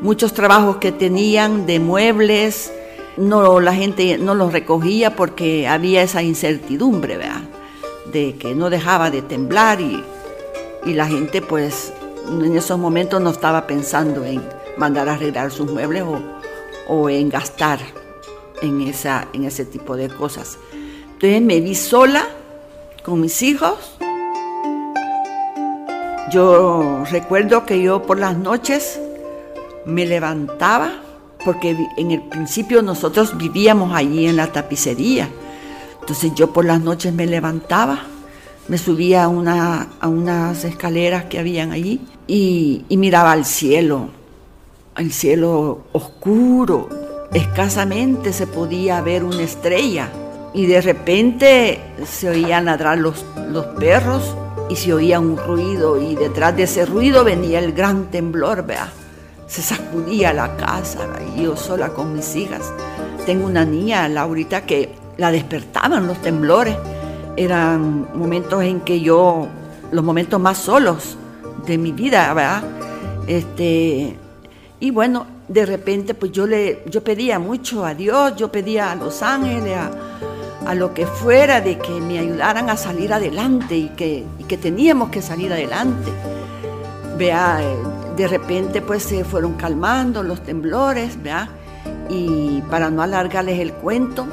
Muchos 0.00 0.32
trabajos 0.32 0.76
que 0.76 0.92
tenían 0.92 1.66
de 1.66 1.80
muebles, 1.80 2.72
no 3.16 3.60
la 3.60 3.74
gente 3.74 4.18
no 4.18 4.34
los 4.34 4.52
recogía 4.52 5.16
porque 5.16 5.68
había 5.68 6.02
esa 6.02 6.22
incertidumbre, 6.22 7.16
¿verdad? 7.16 7.42
De 8.12 8.36
que 8.36 8.54
no 8.54 8.70
dejaba 8.70 9.10
de 9.10 9.22
temblar 9.22 9.80
y, 9.80 10.02
y 10.84 10.94
la 10.94 11.06
gente 11.06 11.42
pues 11.42 11.92
en 12.28 12.56
esos 12.56 12.78
momentos 12.78 13.20
no 13.20 13.30
estaba 13.30 13.66
pensando 13.66 14.24
en 14.24 14.42
mandar 14.76 15.08
a 15.08 15.14
arreglar 15.14 15.50
sus 15.50 15.70
muebles 15.70 16.02
o, 16.02 16.20
o 16.88 17.08
en 17.08 17.28
gastar 17.28 17.80
en, 18.62 18.80
esa, 18.82 19.28
en 19.32 19.44
ese 19.44 19.64
tipo 19.64 19.96
de 19.96 20.08
cosas. 20.08 20.58
Entonces 21.12 21.42
me 21.42 21.60
vi 21.60 21.74
sola 21.74 22.26
con 23.04 23.20
mis 23.20 23.42
hijos. 23.42 23.96
Yo 26.30 27.04
recuerdo 27.10 27.66
que 27.66 27.82
yo 27.82 28.02
por 28.02 28.18
las 28.18 28.36
noches 28.36 29.00
me 29.84 30.06
levantaba 30.06 30.92
porque 31.44 31.76
en 31.96 32.10
el 32.10 32.22
principio 32.22 32.82
nosotros 32.82 33.36
vivíamos 33.36 33.94
allí 33.94 34.26
en 34.26 34.36
la 34.36 34.52
tapicería. 34.52 35.28
Entonces 36.00 36.32
yo 36.34 36.52
por 36.52 36.64
las 36.64 36.80
noches 36.80 37.12
me 37.12 37.26
levantaba, 37.26 38.00
me 38.68 38.78
subía 38.78 39.24
a, 39.24 39.28
una, 39.28 39.88
a 40.00 40.08
unas 40.08 40.64
escaleras 40.64 41.24
que 41.24 41.38
habían 41.38 41.72
allí 41.72 42.00
y, 42.26 42.84
miraba 42.90 43.32
al 43.32 43.44
cielo, 43.44 44.08
al 44.94 45.12
cielo 45.12 45.84
oscuro. 45.92 46.88
Escasamente 47.32 48.32
se 48.32 48.46
podía 48.46 49.00
ver 49.00 49.24
una 49.24 49.42
estrella 49.42 50.10
y 50.52 50.66
de 50.66 50.80
repente 50.80 51.80
se 52.04 52.28
oían 52.28 52.64
ladrar 52.64 52.98
los, 52.98 53.24
los 53.50 53.66
perros 53.66 54.34
y 54.68 54.76
se 54.76 54.92
oía 54.92 55.20
un 55.20 55.36
ruido 55.36 56.00
y 56.00 56.16
detrás 56.16 56.56
de 56.56 56.64
ese 56.64 56.86
ruido 56.86 57.24
venía 57.24 57.60
el 57.60 57.72
gran 57.72 58.10
temblor, 58.10 58.66
vea 58.66 58.92
se 59.50 59.62
sacudía 59.62 60.32
la 60.32 60.56
casa, 60.56 61.08
y 61.36 61.42
yo 61.42 61.56
sola 61.56 61.88
con 61.88 62.14
mis 62.14 62.36
hijas. 62.36 62.72
Tengo 63.26 63.46
una 63.46 63.64
niña, 63.64 64.08
Laurita, 64.08 64.64
que 64.64 64.94
la 65.16 65.32
despertaban 65.32 66.06
los 66.06 66.22
temblores. 66.22 66.76
Eran 67.36 68.08
momentos 68.16 68.62
en 68.62 68.80
que 68.80 69.00
yo, 69.00 69.48
los 69.90 70.04
momentos 70.04 70.40
más 70.40 70.56
solos 70.56 71.16
de 71.66 71.78
mi 71.78 71.90
vida, 71.90 72.32
¿verdad? 72.32 72.62
Este, 73.26 74.16
y 74.78 74.90
bueno, 74.92 75.26
de 75.48 75.66
repente 75.66 76.14
pues 76.14 76.30
yo 76.30 76.46
le 76.46 76.84
yo 76.86 77.02
pedía 77.02 77.40
mucho 77.40 77.84
a 77.84 77.92
Dios, 77.92 78.36
yo 78.36 78.52
pedía 78.52 78.92
a 78.92 78.94
los 78.94 79.20
ángeles, 79.20 79.76
a, 79.76 79.90
a 80.70 80.74
lo 80.76 80.94
que 80.94 81.06
fuera, 81.06 81.60
de 81.60 81.76
que 81.76 82.00
me 82.00 82.20
ayudaran 82.20 82.70
a 82.70 82.76
salir 82.76 83.12
adelante 83.12 83.76
y 83.76 83.88
que, 83.88 84.24
y 84.38 84.44
que 84.44 84.56
teníamos 84.56 85.10
que 85.10 85.22
salir 85.22 85.52
adelante. 85.52 86.12
Vea, 87.18 87.60
de 88.20 88.28
repente 88.28 88.82
pues 88.82 89.02
se 89.02 89.24
fueron 89.24 89.54
calmando 89.54 90.22
los 90.22 90.42
temblores, 90.42 91.16
¿verdad? 91.22 91.48
Y 92.10 92.60
para 92.68 92.90
no 92.90 93.00
alargarles 93.00 93.58
el 93.60 93.72
cuento, 93.72 94.26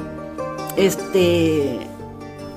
este, 0.76 1.78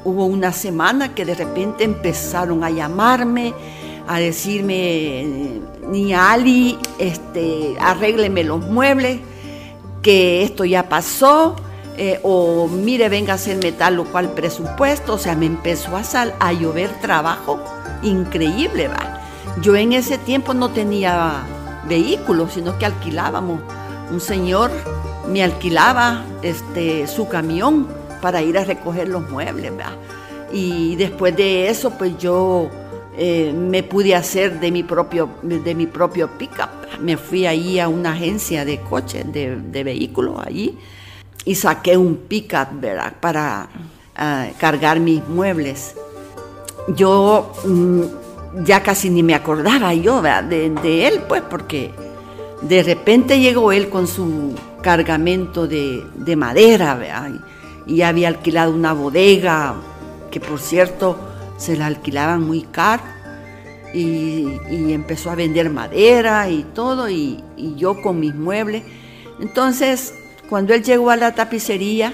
hubo 0.04 0.26
una 0.26 0.52
semana 0.52 1.16
que 1.16 1.24
de 1.24 1.34
repente 1.36 1.86
empezaron 1.86 2.66
a 2.66 2.70
llamarme, 2.70 3.54
a 4.10 4.20
decirme, 4.20 5.62
niña 5.88 6.34
Ali, 6.34 6.78
este, 7.00 7.78
arrégleme 7.80 8.44
los 8.44 8.66
muebles, 8.66 9.22
que 10.02 10.44
esto 10.44 10.66
ya 10.66 10.90
pasó, 10.90 11.56
eh, 11.96 12.20
o 12.24 12.68
mire, 12.68 13.08
venga 13.08 13.32
a 13.32 13.36
hacerme 13.36 13.72
tal 13.72 14.00
o 14.00 14.04
cual 14.04 14.34
presupuesto, 14.34 15.14
o 15.14 15.18
sea, 15.18 15.36
me 15.36 15.46
empezó 15.46 15.96
a, 15.96 16.04
sal, 16.04 16.36
a 16.42 16.52
llover 16.52 16.90
trabajo 17.00 17.58
increíble, 18.04 18.90
¿va? 18.90 19.21
Yo 19.60 19.76
en 19.76 19.94
ese 19.94 20.18
tiempo 20.18 20.54
no 20.54 20.70
tenía 20.70 21.44
vehículos, 21.88 22.54
sino 22.54 22.78
que 22.78 22.86
alquilábamos. 22.86 23.60
Un 24.12 24.22
señor 24.22 24.72
me 25.28 25.44
alquilaba 25.44 26.24
este, 26.42 27.08
su 27.08 27.28
camión 27.28 27.88
para 28.22 28.42
ir 28.42 28.58
a 28.58 28.64
recoger 28.64 29.08
los 29.08 29.30
muebles. 29.30 29.72
Y 30.54 30.96
después 30.96 31.36
de 31.36 31.70
eso, 31.70 31.92
pues 31.92 32.18
yo 32.18 32.70
eh, 33.18 33.54
me 33.54 33.84
pude 33.84 34.16
hacer 34.16 34.60
de 34.60 34.72
mi 34.72 34.84
propio, 34.84 35.30
de 35.42 35.76
mi 35.76 35.88
propio 35.88 36.30
pickup. 36.38 36.70
Me 37.00 37.18
fui 37.18 37.46
ahí 37.46 37.80
a 37.80 37.88
una 37.88 38.14
agencia 38.14 38.64
de 38.64 38.80
coches, 38.80 39.32
de, 39.32 39.56
de 39.58 39.84
vehículos 39.84 40.40
allí, 40.46 40.78
y 41.46 41.56
saqué 41.56 41.98
un 41.98 42.16
pickup. 42.16 42.70
Para 43.20 43.70
ah, 44.16 44.48
cargar 44.60 45.00
mis 45.00 45.28
muebles. 45.28 45.96
Yo 46.96 47.54
mm, 47.66 48.21
ya 48.56 48.84
casi 48.84 49.10
ni 49.10 49.24
me 49.24 49.36
acordaba 49.36 49.94
yo. 49.94 50.22
De, 50.22 51.08
él, 51.08 51.22
pues, 51.28 51.42
porque 51.42 51.92
de 52.62 52.84
repente 52.84 53.40
llegó 53.40 53.72
él 53.72 53.90
con 53.90 54.08
su 54.08 54.56
cargamento 54.82 55.68
de, 55.68 56.04
de 56.16 56.36
madera. 56.36 57.30
Y, 57.86 58.02
había 58.02 58.30
alquilado 58.30 58.74
una 58.74 58.94
bodega, 58.94 59.76
que 60.30 60.40
por 60.40 60.60
cierto 60.60 61.18
se 61.58 61.76
la 61.76 61.88
alquilaban 61.88 62.42
muy 62.42 62.62
caro, 62.62 63.04
y, 63.94 64.48
y 64.70 64.94
empezó 64.94 65.30
a 65.30 65.36
vender 65.36 65.70
madera 65.70 66.50
y 66.50 66.64
todo, 66.64 67.10
y, 67.10 67.44
y 67.58 67.76
yo 67.76 68.02
con 68.02 68.20
mis 68.20 68.34
muebles. 68.34 68.84
Entonces, 69.40 70.14
cuando 70.50 70.74
él 70.74 70.84
llegó 70.84 71.10
a 71.10 71.18
la 71.18 71.34
tapicería 71.34 72.14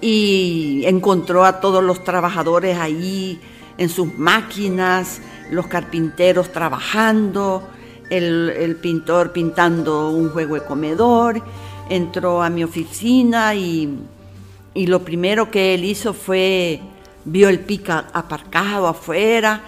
y 0.00 0.82
encontró 0.86 1.44
a 1.44 1.60
todos 1.60 1.82
los 1.82 2.04
trabajadores 2.04 2.78
ahí 2.78 3.40
en 3.76 3.88
sus 3.88 4.16
máquinas, 4.16 5.20
los 5.50 5.66
carpinteros 5.66 6.52
trabajando, 6.52 7.68
el, 8.10 8.76
pintor 8.80 9.32
pintando 9.32 10.10
un 10.10 10.30
juego 10.30 10.54
de 10.54 10.64
comedor, 10.64 11.42
entró 11.88 12.42
a 12.42 12.50
mi 12.50 12.64
oficina 12.64 13.54
y, 13.54 13.98
lo 14.74 15.02
primero 15.02 15.50
que 15.50 15.74
él 15.74 15.84
hizo 15.84 16.14
fue, 16.14 16.80
vio 17.24 17.48
el 17.48 17.58
pica 17.58 18.06
aparcado 18.12 18.86
afuera 18.86 19.62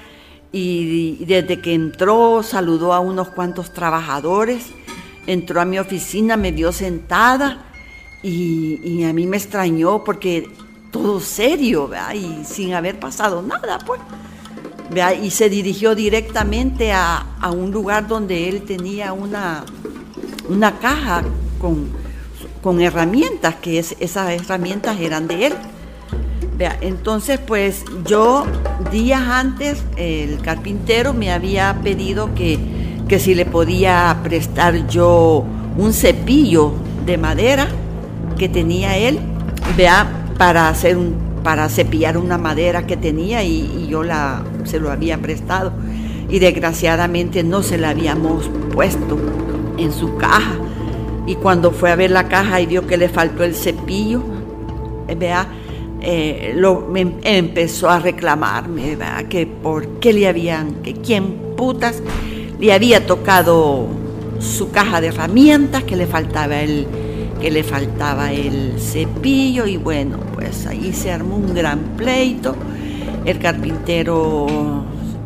y, 0.53 1.17
y 1.19 1.25
desde 1.25 1.61
que 1.61 1.75
entró 1.75 2.45
saludó 2.45 2.93
a 2.93 3.01
unos 3.01 3.31
cuantos 3.31 3.73
trabajadores, 3.73 4.71
entró 5.27 5.61
a 5.61 5.65
mi 5.65 5.81
oficina, 5.81 6.37
me 6.37 6.53
vio 6.53 6.71
sentada 6.71 7.65
y, 8.23 8.81
y 8.85 9.05
a 9.05 9.13
mí 9.13 9.27
me 9.27 9.37
extrañó 9.37 10.05
porque 10.05 10.49
todo 10.91 11.21
serio, 11.21 11.89
¿verdad? 11.89 12.15
y 12.15 12.45
sin 12.45 12.75
haber 12.75 12.99
pasado 12.99 13.43
nada, 13.43 13.79
pues. 13.85 14.01
¿Verdad? 14.91 15.15
Y 15.23 15.31
se 15.31 15.49
dirigió 15.49 15.95
directamente 15.95 16.93
a, 16.93 17.25
a 17.41 17.51
un 17.51 17.71
lugar 17.71 18.09
donde 18.09 18.49
él 18.49 18.63
tenía 18.63 19.13
una, 19.13 19.65
una 20.49 20.79
caja 20.79 21.23
con, 21.61 21.89
con 22.63 22.81
herramientas, 22.81 23.57
que 23.57 23.79
es, 23.79 23.97
esas 24.01 24.31
herramientas 24.31 24.99
eran 25.01 25.29
de 25.29 25.47
él. 25.47 25.53
Vea, 26.57 26.77
entonces, 26.81 27.39
pues 27.39 27.85
yo 28.05 28.45
días 28.91 29.23
antes, 29.23 29.83
el 29.97 30.41
carpintero 30.43 31.15
me 31.15 31.31
había 31.31 31.81
pedido 31.83 32.35
que, 32.35 32.59
que 33.09 33.19
si 33.19 33.35
le 33.35 33.47
podía 33.47 34.19
prestar 34.23 34.89
yo 34.89 35.45
un 35.79 35.93
cepillo 35.93 36.75
de 37.07 37.17
madera 37.17 37.69
que 38.37 38.49
tenía 38.49 38.97
él, 38.99 39.21
vea, 39.77 40.27
para 40.37 40.69
hacer 40.69 40.97
un 40.97 41.31
para 41.43 41.71
cepillar 41.71 42.19
una 42.19 42.37
madera 42.37 42.87
que 42.87 42.99
tenía 42.99 43.43
y 43.43 43.87
yo 43.89 44.03
la 44.03 44.43
se 44.65 44.81
lo 44.81 44.91
había 44.91 45.19
prestado 45.19 45.73
y 46.29 46.39
desgraciadamente 46.39 47.43
no 47.43 47.63
se 47.63 47.79
la 47.79 47.91
habíamos 47.91 48.51
puesto 48.73 49.19
en 49.79 49.93
su 49.93 50.17
caja 50.17 50.57
y 51.27 51.37
cuando 51.37 51.71
fue 51.71 51.91
a 51.91 51.97
ver 51.97 52.11
la 52.11 52.29
caja 52.29 52.61
y 52.61 52.67
vio 52.67 52.87
que 52.87 52.97
le 52.97 53.09
faltó 53.09 53.45
el 53.45 53.55
cepillo, 53.55 54.23
eh, 55.07 55.15
vea, 55.15 55.47
eh, 56.01 56.55
lo, 56.57 56.93
empezó 57.23 57.91
a 57.91 57.99
reclamarme, 57.99 58.97
que 59.29 59.47
por 59.47 60.01
qué 60.01 60.13
le 60.13 60.27
habían, 60.27 60.77
que 60.83 60.95
quién 60.95 61.55
putas 61.57 62.03
le 62.59 62.73
había 62.73 63.07
tocado 63.07 63.87
su 64.41 64.71
caja 64.71 65.01
de 65.01 65.09
herramientas, 65.09 65.85
que 65.85 65.95
le 65.95 66.07
faltaba 66.07 66.63
el, 66.63 66.87
que 67.41 67.51
le 67.51 67.63
faltaba 67.63 68.33
el 68.33 68.81
cepillo 68.81 69.67
y 69.67 69.77
bueno, 69.77 70.19
pues 70.35 70.67
ahí 70.67 70.93
se 70.93 71.13
armó 71.13 71.37
un 71.37 71.55
gran 71.55 71.79
pleito. 71.97 72.57
El 73.25 73.39
carpintero 73.39 74.47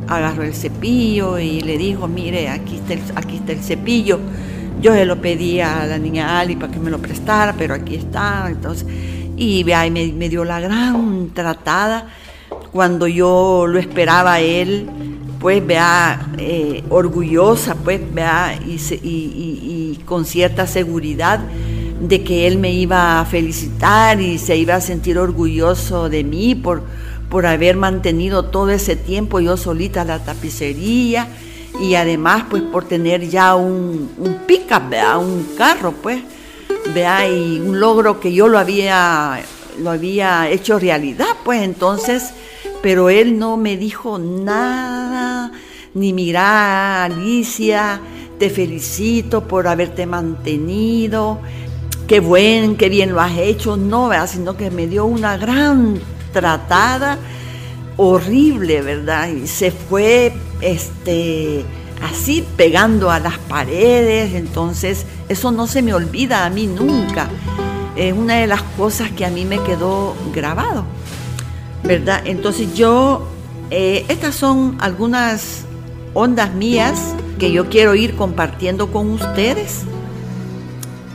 agarró 0.08 0.42
el 0.42 0.54
cepillo 0.54 1.38
y 1.38 1.60
le 1.60 1.78
dijo, 1.78 2.06
mire, 2.08 2.48
aquí 2.48 2.76
está 2.76 2.94
el, 2.94 3.00
aquí 3.14 3.36
está 3.36 3.52
el 3.52 3.60
cepillo. 3.62 4.18
Yo 4.80 4.92
se 4.92 5.06
lo 5.06 5.20
pedí 5.20 5.60
a 5.60 5.86
la 5.86 5.98
niña 5.98 6.38
Ali 6.40 6.56
para 6.56 6.72
que 6.72 6.78
me 6.78 6.90
lo 6.90 6.98
prestara, 6.98 7.54
pero 7.56 7.74
aquí 7.74 7.94
está. 7.94 8.46
Entonces, 8.50 8.86
y 9.36 9.60
y 9.60 9.90
me, 9.90 10.12
me 10.12 10.28
dio 10.28 10.44
la 10.44 10.60
gran 10.60 11.30
tratada 11.32 12.08
cuando 12.72 13.06
yo 13.06 13.66
lo 13.68 13.78
esperaba 13.78 14.34
a 14.34 14.40
él, 14.40 14.88
pues 15.40 15.64
vea, 15.64 16.26
eh, 16.38 16.82
orgullosa, 16.90 17.74
pues 17.76 18.00
vea, 18.12 18.58
y- 18.66 18.78
y 19.02 20.00
con 20.04 20.24
cierta 20.24 20.66
seguridad 20.66 21.40
de 22.00 22.22
que 22.24 22.46
él 22.46 22.58
me 22.58 22.72
iba 22.72 23.20
a 23.20 23.24
felicitar 23.24 24.20
y 24.20 24.38
se 24.38 24.56
iba 24.56 24.74
a 24.74 24.80
sentir 24.80 25.18
orgulloso 25.18 26.08
de 26.08 26.24
mí 26.24 26.54
por, 26.54 26.82
por 27.28 27.46
haber 27.46 27.76
mantenido 27.76 28.44
todo 28.44 28.70
ese 28.70 28.96
tiempo 28.96 29.40
yo 29.40 29.56
solita 29.56 30.04
la 30.04 30.18
tapicería 30.18 31.28
y 31.80 31.96
además 31.96 32.44
pues 32.48 32.62
por 32.62 32.84
tener 32.84 33.28
ya 33.28 33.54
un, 33.54 34.10
un 34.16 34.34
pick-up, 34.46 34.94
un 35.18 35.46
carro 35.56 35.92
pues, 35.92 36.22
vea, 36.94 37.28
y 37.28 37.60
un 37.60 37.80
logro 37.80 38.20
que 38.20 38.32
yo 38.32 38.48
lo 38.48 38.58
había, 38.58 39.42
lo 39.80 39.90
había 39.90 40.48
hecho 40.48 40.78
realidad 40.78 41.26
pues 41.44 41.62
entonces, 41.62 42.30
pero 42.82 43.10
él 43.10 43.38
no 43.38 43.56
me 43.56 43.76
dijo 43.76 44.18
nada, 44.18 45.50
ni 45.94 46.12
mira 46.12 47.04
Alicia, 47.04 48.00
te 48.38 48.50
felicito 48.50 49.48
por 49.48 49.66
haberte 49.66 50.06
mantenido, 50.06 51.40
qué 52.06 52.20
buen, 52.20 52.76
qué 52.76 52.88
bien 52.88 53.12
lo 53.12 53.20
has 53.20 53.36
hecho, 53.38 53.76
no, 53.76 54.08
¿verdad? 54.08 54.28
sino 54.30 54.56
que 54.56 54.70
me 54.70 54.86
dio 54.86 55.06
una 55.06 55.36
gran 55.36 56.00
tratada 56.34 57.18
horrible, 57.96 58.82
¿verdad? 58.82 59.28
Y 59.28 59.46
se 59.46 59.70
fue 59.70 60.34
este 60.60 61.64
así 62.02 62.44
pegando 62.56 63.10
a 63.10 63.18
las 63.18 63.38
paredes, 63.38 64.34
entonces 64.34 65.06
eso 65.30 65.50
no 65.50 65.66
se 65.66 65.80
me 65.80 65.94
olvida 65.94 66.44
a 66.44 66.50
mí 66.50 66.66
nunca. 66.66 67.30
Es 67.96 68.12
una 68.12 68.34
de 68.34 68.46
las 68.46 68.62
cosas 68.76 69.10
que 69.12 69.24
a 69.24 69.30
mí 69.30 69.46
me 69.46 69.60
quedó 69.60 70.14
grabado, 70.34 70.84
¿verdad? 71.84 72.20
Entonces 72.26 72.74
yo, 72.74 73.26
eh, 73.70 74.04
estas 74.08 74.34
son 74.34 74.76
algunas 74.80 75.64
ondas 76.12 76.52
mías 76.52 77.14
que 77.38 77.52
yo 77.52 77.70
quiero 77.70 77.94
ir 77.94 78.16
compartiendo 78.16 78.92
con 78.92 79.10
ustedes. 79.10 79.84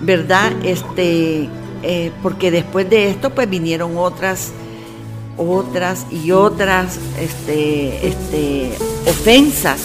¿verdad? 0.02 0.52
Este, 0.64 1.50
eh, 1.84 2.12
porque 2.22 2.52
después 2.52 2.90
de 2.90 3.10
esto, 3.10 3.30
pues 3.32 3.50
vinieron 3.50 3.98
otras, 3.98 4.52
otras 5.40 6.06
y 6.12 6.32
otras, 6.32 7.00
este, 7.20 8.08
este, 8.08 8.72
ofensas. 9.08 9.82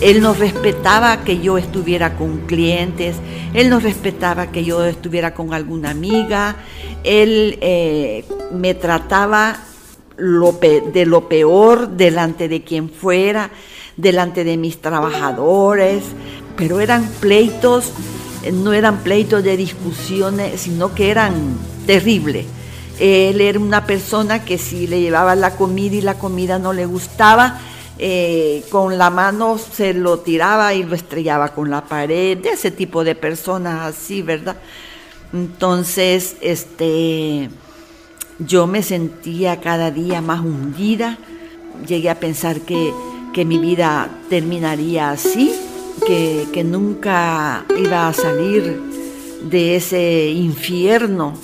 Él 0.00 0.20
no 0.20 0.34
respetaba 0.34 1.24
que 1.24 1.40
yo 1.40 1.58
estuviera 1.58 2.16
con 2.16 2.46
clientes, 2.46 3.16
él 3.52 3.68
no 3.68 3.80
respetaba 3.80 4.52
que 4.52 4.64
yo 4.64 4.84
estuviera 4.84 5.34
con 5.34 5.54
alguna 5.54 5.90
amiga, 5.90 6.56
él 7.02 7.58
eh, 7.60 8.24
me 8.52 8.74
trataba 8.74 9.58
de 10.18 11.06
lo 11.06 11.28
peor 11.28 11.88
delante 11.90 12.48
de 12.48 12.62
quien 12.62 12.90
fuera, 12.90 13.50
delante 13.96 14.44
de 14.44 14.56
mis 14.56 14.80
trabajadores, 14.80 16.02
pero 16.56 16.80
eran 16.80 17.08
pleitos, 17.20 17.92
no 18.52 18.72
eran 18.72 18.98
pleitos 18.98 19.44
de 19.44 19.56
discusiones, 19.56 20.60
sino 20.60 20.94
que 20.94 21.10
eran 21.10 21.34
terribles. 21.86 22.46
Él 23.00 23.40
era 23.40 23.58
una 23.58 23.86
persona 23.86 24.44
que 24.44 24.58
si 24.58 24.86
le 24.86 25.00
llevaba 25.00 25.34
la 25.34 25.56
comida 25.56 25.96
y 25.96 26.00
la 26.00 26.18
comida 26.18 26.58
no 26.58 26.72
le 26.72 26.86
gustaba, 26.86 27.60
eh, 28.00 28.64
con 28.70 28.96
la 28.96 29.10
mano 29.10 29.58
se 29.58 29.92
lo 29.92 30.20
tiraba 30.20 30.72
y 30.74 30.84
lo 30.84 30.94
estrellaba 30.94 31.48
con 31.48 31.68
la 31.70 31.84
pared, 31.84 32.38
de 32.38 32.50
ese 32.50 32.70
tipo 32.70 33.02
de 33.02 33.14
personas 33.14 33.94
así, 33.94 34.22
¿verdad? 34.22 34.56
Entonces, 35.32 36.36
este, 36.40 37.50
yo 38.38 38.66
me 38.66 38.82
sentía 38.82 39.60
cada 39.60 39.90
día 39.90 40.20
más 40.20 40.40
hundida, 40.40 41.18
llegué 41.86 42.08
a 42.08 42.20
pensar 42.20 42.60
que, 42.60 42.92
que 43.32 43.44
mi 43.44 43.58
vida 43.58 44.08
terminaría 44.30 45.10
así, 45.10 45.52
que, 46.06 46.46
que 46.52 46.62
nunca 46.62 47.64
iba 47.76 48.08
a 48.08 48.12
salir 48.12 48.80
de 49.42 49.76
ese 49.76 50.30
infierno, 50.30 51.34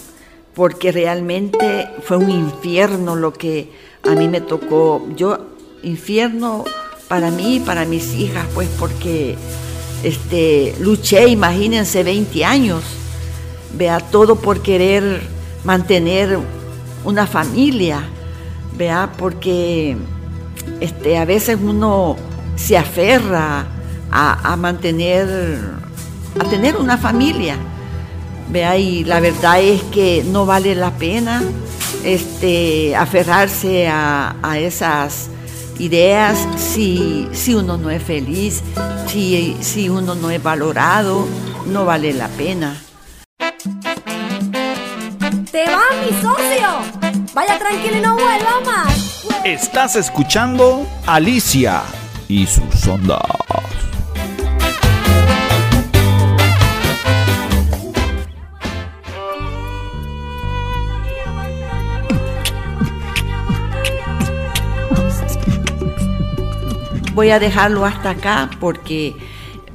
porque 0.54 0.92
realmente 0.92 1.88
fue 2.02 2.16
un 2.16 2.30
infierno 2.30 3.16
lo 3.16 3.32
que 3.32 3.70
a 4.04 4.14
mí 4.14 4.28
me 4.28 4.40
tocó. 4.40 5.06
Yo, 5.16 5.38
infierno 5.82 6.64
para 7.08 7.30
mí 7.30 7.56
y 7.56 7.60
para 7.60 7.84
mis 7.84 8.14
hijas, 8.14 8.46
pues 8.54 8.68
porque 8.78 9.36
este, 10.02 10.74
luché, 10.80 11.28
imagínense, 11.28 12.02
20 12.02 12.44
años, 12.44 12.82
vea, 13.76 14.00
todo 14.00 14.36
por 14.36 14.60
querer 14.60 15.22
mantener 15.64 16.38
una 17.04 17.26
familia, 17.26 18.02
vea, 18.76 19.12
porque 19.16 19.96
este, 20.80 21.18
a 21.18 21.24
veces 21.24 21.58
uno 21.62 22.16
se 22.56 22.76
aferra 22.76 23.66
a, 24.10 24.56
mantener, 24.56 25.26
a 26.38 26.44
tener 26.44 26.76
una 26.76 26.96
familia, 26.96 27.56
vea, 28.48 28.76
y 28.78 29.04
la 29.04 29.20
verdad 29.20 29.60
es 29.60 29.82
que 29.84 30.24
no 30.24 30.46
vale 30.46 30.74
la 30.74 30.90
pena 30.92 31.42
este, 32.04 32.94
aferrarse 32.96 33.88
a, 33.88 34.34
esas 34.58 35.28
ideas 35.78 36.38
si, 36.56 37.28
si, 37.32 37.54
uno 37.54 37.76
no 37.76 37.90
es 37.90 38.02
feliz, 38.02 38.62
si, 39.08 39.56
si 39.60 39.88
uno 39.88 40.14
no 40.14 40.30
es 40.30 40.42
valorado, 40.42 41.26
no 41.66 41.84
vale 41.84 42.12
la 42.12 42.28
pena. 42.28 42.80
¡Te 45.50 45.64
va 45.66 45.82
mi 46.00 46.20
socio! 46.20 47.14
Vaya 47.34 47.58
tranquilo 47.58 47.98
y 47.98 48.00
no 48.00 48.14
vuelva 48.14 48.60
más. 48.64 49.24
Estás 49.44 49.96
escuchando 49.96 50.86
Alicia 51.06 51.82
y 52.28 52.46
sus 52.46 52.86
ondas. 52.86 53.20
Voy 67.14 67.30
a 67.30 67.38
dejarlo 67.38 67.84
hasta 67.84 68.10
acá 68.10 68.50
porque 68.60 69.14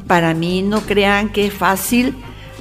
para 0.07 0.33
mí 0.33 0.61
no 0.61 0.81
crean 0.81 1.29
que 1.29 1.47
es 1.47 1.53
fácil 1.53 2.15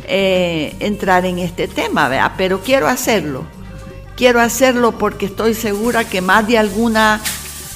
eh, 0.07 0.75
entrar 0.81 1.27
en 1.27 1.39
este 1.39 1.69
tema, 1.69 2.33
pero 2.37 2.61
quiero 2.61 2.89
hacerlo. 2.89 3.45
Quiero 4.17 4.41
hacerlo 4.41 4.99
porque 4.99 5.27
estoy 5.27 5.55
segura 5.55 6.05
que 6.05 6.21
más 6.21 6.47
de 6.47 6.59
alguna 6.59 7.21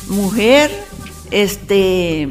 mujer 0.08 0.70
este, 1.30 2.28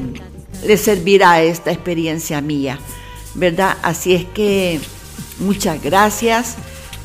le 0.65 0.77
servirá 0.77 1.41
esta 1.41 1.71
experiencia 1.71 2.41
mía, 2.41 2.79
¿verdad? 3.35 3.77
Así 3.83 4.13
es 4.13 4.25
que 4.25 4.79
muchas 5.39 5.81
gracias 5.81 6.55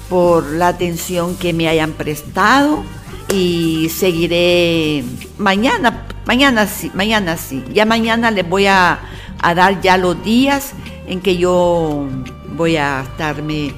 por 0.09 0.45
la 0.45 0.69
atención 0.69 1.37
que 1.37 1.53
me 1.53 1.69
hayan 1.69 1.93
prestado 1.93 2.85
y 3.29 3.89
seguiré 3.89 5.05
mañana, 5.39 6.07
mañana 6.27 6.67
sí, 6.67 6.91
mañana 6.95 7.37
sí. 7.37 7.65
Ya 7.73 7.85
mañana 7.85 8.31
les 8.31 8.49
voy 8.49 8.67
a, 8.67 9.01
a 9.41 9.55
dar 9.55 9.81
ya 9.81 9.97
los 9.97 10.23
días 10.23 10.73
en 11.07 11.21
que 11.21 11.37
yo 11.37 12.09
voy 12.57 12.77
a 12.77 13.03
estarme 13.03 13.73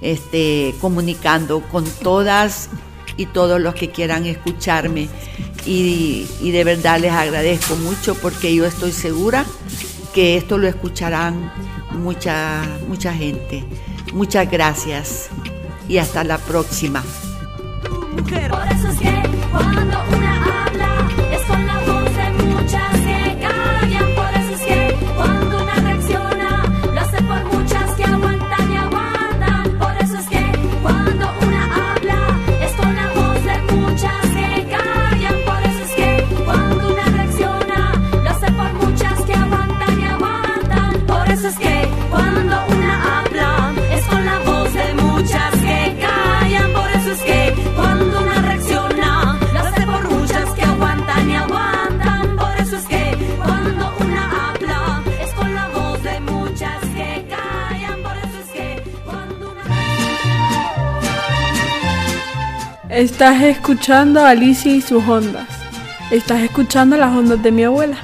este, 0.00 0.74
comunicando 0.80 1.60
con 1.60 1.84
todas 2.02 2.70
y 3.16 3.26
todos 3.26 3.60
los 3.60 3.74
que 3.74 3.90
quieran 3.90 4.26
escucharme. 4.26 5.08
Y, 5.66 6.26
y, 6.40 6.50
de 6.50 6.64
verdad 6.64 7.00
les 7.00 7.12
agradezco 7.12 7.76
mucho 7.76 8.14
porque 8.14 8.54
yo 8.54 8.64
estoy 8.64 8.92
segura 8.92 9.44
que 10.14 10.36
esto 10.36 10.56
lo 10.56 10.66
escucharán 10.66 11.52
mucha, 11.92 12.62
mucha 12.88 13.12
gente. 13.12 13.64
Muchas 14.12 14.50
gracias 14.50 15.28
y 15.88 15.98
hasta 15.98 16.24
la 16.24 16.38
próxima 16.38 17.04
mujer. 18.20 18.50
Por 18.50 18.66
eso 18.72 18.88
es 18.88 18.98
que 18.98 19.22
cuando 19.52 20.17
Estás 63.20 63.42
escuchando 63.42 64.24
a 64.24 64.30
Alicia 64.30 64.72
y 64.72 64.80
sus 64.80 65.02
ondas. 65.08 65.48
Estás 66.12 66.38
escuchando 66.40 66.96
las 66.96 67.10
ondas 67.10 67.42
de 67.42 67.50
mi 67.50 67.64
abuela. 67.64 67.96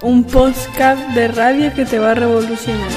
Un 0.00 0.24
podcast 0.24 1.06
de 1.10 1.28
radio 1.28 1.70
que 1.74 1.84
te 1.84 1.98
va 1.98 2.12
a 2.12 2.14
revolucionar. 2.14 2.88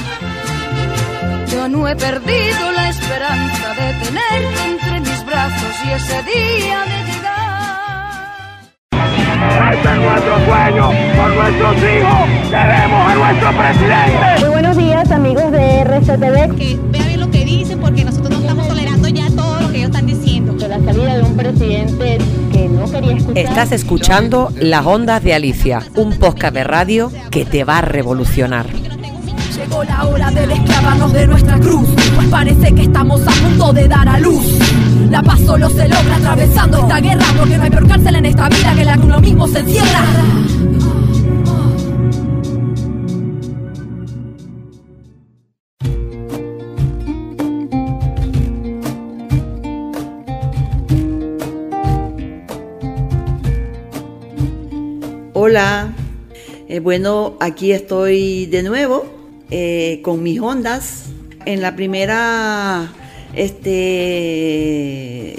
Yo 1.46 1.68
no 1.68 1.86
he 1.86 1.94
perdido 1.94 2.72
la 2.74 2.88
esperanza 2.88 3.74
de 3.74 3.92
tenerte 4.02 4.64
entre 4.70 5.00
mis 5.00 5.26
brazos 5.26 5.76
y 5.84 5.90
ese 5.90 6.22
día 6.22 6.80
de 6.80 7.04
llegar. 7.12 7.42
Este 9.74 9.88
es 9.90 9.96
nuestro 9.98 10.36
sueño, 10.46 10.90
por 11.18 11.34
nuestros 11.34 11.76
hijos, 11.76 12.48
queremos 12.48 13.10
a 13.10 13.14
nuestro 13.14 13.52
presidente. 13.58 14.40
Muy 14.40 14.48
buenos 14.48 14.76
días 14.78 15.10
amigos 15.10 15.52
de 15.52 15.80
RCTV. 15.80 17.01
Que 22.52 22.68
no 22.68 22.90
quería 22.90 23.16
escuchar. 23.16 23.44
Estás 23.44 23.72
escuchando 23.72 24.52
Las 24.60 24.84
Ondas 24.84 25.24
de 25.24 25.32
Alicia, 25.32 25.82
un 25.96 26.18
podcast 26.18 26.54
de 26.54 26.64
radio 26.64 27.10
que 27.30 27.46
te 27.46 27.64
va 27.64 27.78
a 27.78 27.80
revolucionar. 27.80 28.66
Llegó 29.56 29.82
la 29.84 30.04
hora 30.04 30.30
de 30.30 30.46
desclavarnos 30.46 31.12
de 31.12 31.26
nuestra 31.26 31.58
cruz, 31.58 31.88
pues 32.14 32.28
parece 32.28 32.74
que 32.74 32.82
estamos 32.82 33.22
a 33.26 33.30
punto 33.30 33.72
de 33.72 33.88
dar 33.88 34.06
a 34.06 34.18
luz. 34.18 34.44
La 35.10 35.22
paz 35.22 35.40
solo 35.40 35.70
se 35.70 35.88
logra 35.88 36.16
atravesando 36.16 36.78
esta 36.78 37.00
guerra, 37.00 37.24
porque 37.38 37.56
no 37.56 37.64
hay 37.64 37.70
peor 37.70 37.88
cárcel 37.88 38.16
en 38.16 38.26
esta 38.26 38.48
vida 38.50 38.74
que 38.74 38.84
la 38.84 38.96
que 38.96 39.06
uno 39.06 39.20
mismo 39.20 39.48
se 39.48 39.60
encierra. 39.60 40.04
Hola, 55.52 55.92
eh, 56.66 56.80
bueno, 56.80 57.36
aquí 57.38 57.72
estoy 57.72 58.46
de 58.46 58.62
nuevo 58.62 59.04
eh, 59.50 60.00
con 60.02 60.22
mis 60.22 60.40
ondas. 60.40 61.10
En 61.44 61.60
la 61.60 61.76
primera 61.76 62.90
este, 63.34 63.82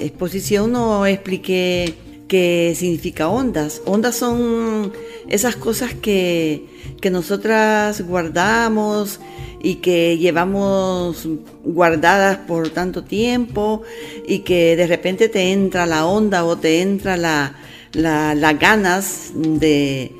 exposición 0.04 0.70
no 0.70 1.04
expliqué 1.04 1.94
qué 2.28 2.74
significa 2.76 3.26
ondas. 3.26 3.82
Ondas 3.86 4.14
son 4.14 4.92
esas 5.28 5.56
cosas 5.56 5.94
que, 5.94 6.64
que 7.00 7.10
nosotras 7.10 8.00
guardamos 8.02 9.18
y 9.64 9.74
que 9.76 10.16
llevamos 10.16 11.26
guardadas 11.64 12.38
por 12.46 12.68
tanto 12.70 13.02
tiempo 13.02 13.82
y 14.28 14.44
que 14.44 14.76
de 14.76 14.86
repente 14.86 15.28
te 15.28 15.50
entra 15.50 15.86
la 15.86 16.06
onda 16.06 16.44
o 16.44 16.56
te 16.56 16.82
entra 16.82 17.16
la, 17.16 17.56
las 17.94 18.58
ganas 18.58 19.32
de, 19.34 20.12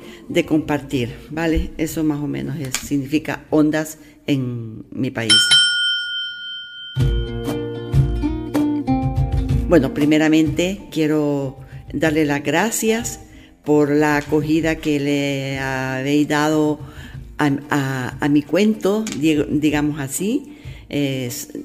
compartir, 0.47 1.13
¿vale? 1.29 1.71
Eso 1.77 2.03
más 2.03 2.19
o 2.19 2.27
menos 2.27 2.55
significa 2.85 3.45
ondas 3.49 3.97
en 4.27 4.85
mi 4.91 5.11
país. 5.11 5.33
Bueno, 9.67 9.93
primeramente 9.93 10.87
quiero 10.91 11.57
darle 11.91 12.25
las 12.25 12.43
gracias 12.43 13.19
por 13.63 13.89
la 13.89 14.17
acogida 14.17 14.75
que 14.75 14.99
le 14.99 15.59
habéis 15.59 16.27
dado 16.27 16.79
a, 17.37 18.27
mi 18.29 18.41
cuento, 18.41 19.03
digamos 19.19 19.99
así, 19.99 20.57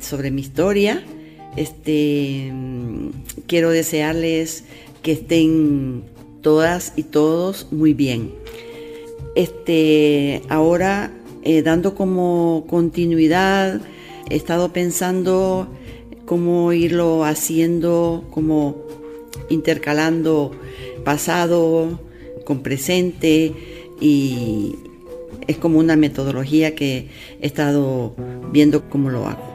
sobre 0.00 0.30
mi 0.30 0.40
historia. 0.40 1.04
Este, 1.56 2.52
quiero 3.46 3.70
desearles 3.70 4.64
que 5.02 5.12
estén 5.12 6.04
todas 6.42 6.92
y 6.96 7.04
todos 7.04 7.68
muy 7.70 7.94
bien. 7.94 8.32
Este, 9.34 10.42
ahora, 10.48 11.12
eh, 11.42 11.62
dando 11.62 11.94
como 11.94 12.64
continuidad, 12.68 13.80
he 14.28 14.36
estado 14.36 14.72
pensando 14.72 15.68
cómo 16.24 16.72
irlo 16.72 17.24
haciendo, 17.24 18.24
como 18.30 18.76
intercalando 19.48 20.52
pasado 21.04 21.98
con 22.44 22.62
presente 22.62 23.52
y 24.00 24.76
es 25.46 25.56
como 25.56 25.78
una 25.78 25.96
metodología 25.96 26.74
que 26.74 27.08
he 27.40 27.46
estado 27.46 28.14
viendo 28.52 28.88
cómo 28.88 29.10
lo 29.10 29.26
hago. 29.26 29.50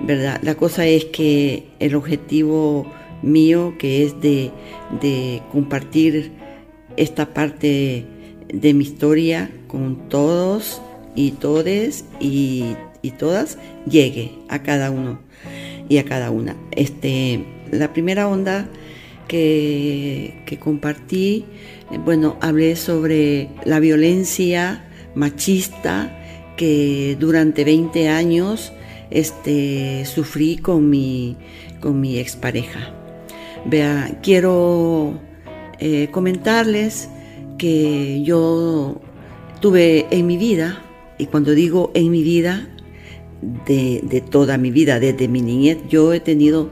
¿verdad? 0.00 0.40
La 0.42 0.54
cosa 0.54 0.86
es 0.86 1.06
que 1.06 1.64
el 1.78 1.94
objetivo 1.94 2.86
mío, 3.22 3.74
que 3.78 4.04
es 4.04 4.20
de, 4.20 4.50
de 5.00 5.42
compartir 5.52 6.32
esta 6.96 7.32
parte 7.32 8.04
de 8.52 8.74
mi 8.74 8.84
historia 8.84 9.50
con 9.68 10.08
todos 10.08 10.82
y 11.14 11.32
todes 11.32 12.04
y, 12.20 12.74
y 13.02 13.10
todas, 13.12 13.58
llegue 13.88 14.32
a 14.48 14.62
cada 14.62 14.90
uno 14.90 15.20
y 15.88 15.98
a 15.98 16.04
cada 16.04 16.30
una. 16.30 16.56
Este, 16.72 17.44
la 17.70 17.92
primera 17.92 18.28
onda 18.28 18.68
que, 19.28 20.42
que 20.46 20.58
compartí, 20.58 21.44
bueno, 22.04 22.36
hablé 22.40 22.76
sobre 22.76 23.48
la 23.64 23.80
violencia 23.80 24.84
machista 25.14 26.16
que 26.56 27.16
durante 27.18 27.64
20 27.64 28.08
años 28.08 28.72
este, 29.10 30.04
sufrí 30.04 30.58
con 30.58 30.90
mi, 30.90 31.36
con 31.80 32.00
mi 32.00 32.18
expareja. 32.18 32.99
Vea, 33.66 34.18
quiero 34.22 35.20
eh, 35.78 36.08
comentarles 36.10 37.08
que 37.58 38.22
yo 38.22 39.00
tuve 39.60 40.06
en 40.10 40.26
mi 40.26 40.36
vida, 40.38 40.82
y 41.18 41.26
cuando 41.26 41.52
digo 41.52 41.90
en 41.94 42.10
mi 42.10 42.22
vida, 42.22 42.68
de, 43.66 44.22
toda 44.30 44.58
mi 44.58 44.70
vida, 44.70 45.00
desde 45.00 45.28
mi 45.28 45.40
niñez, 45.42 45.78
yo 45.88 46.12
he 46.12 46.20
tenido 46.20 46.70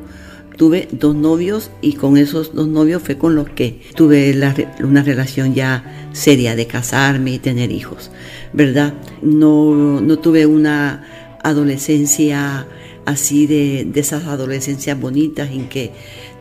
tuve 0.56 0.88
dos 0.90 1.14
novios 1.14 1.70
y 1.80 1.92
con 1.92 2.16
esos 2.16 2.52
dos 2.52 2.66
novios 2.66 3.00
fue 3.00 3.16
con 3.16 3.36
los 3.36 3.48
que 3.48 3.80
tuve 3.94 4.36
una 4.80 5.02
relación 5.04 5.54
ya 5.54 6.08
seria 6.12 6.56
de 6.56 6.66
casarme 6.66 7.34
y 7.34 7.38
tener 7.38 7.70
hijos, 7.70 8.10
¿verdad? 8.52 8.92
No, 9.22 10.00
no 10.00 10.18
tuve 10.18 10.46
una 10.46 11.04
adolescencia 11.44 12.66
así 13.04 13.46
de, 13.46 13.86
de 13.88 14.00
esas 14.00 14.24
adolescencias 14.24 15.00
bonitas 15.00 15.48
en 15.52 15.68
que 15.68 15.92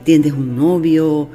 tienes 0.08 0.32
un 0.32 0.56
novio, 0.56 1.28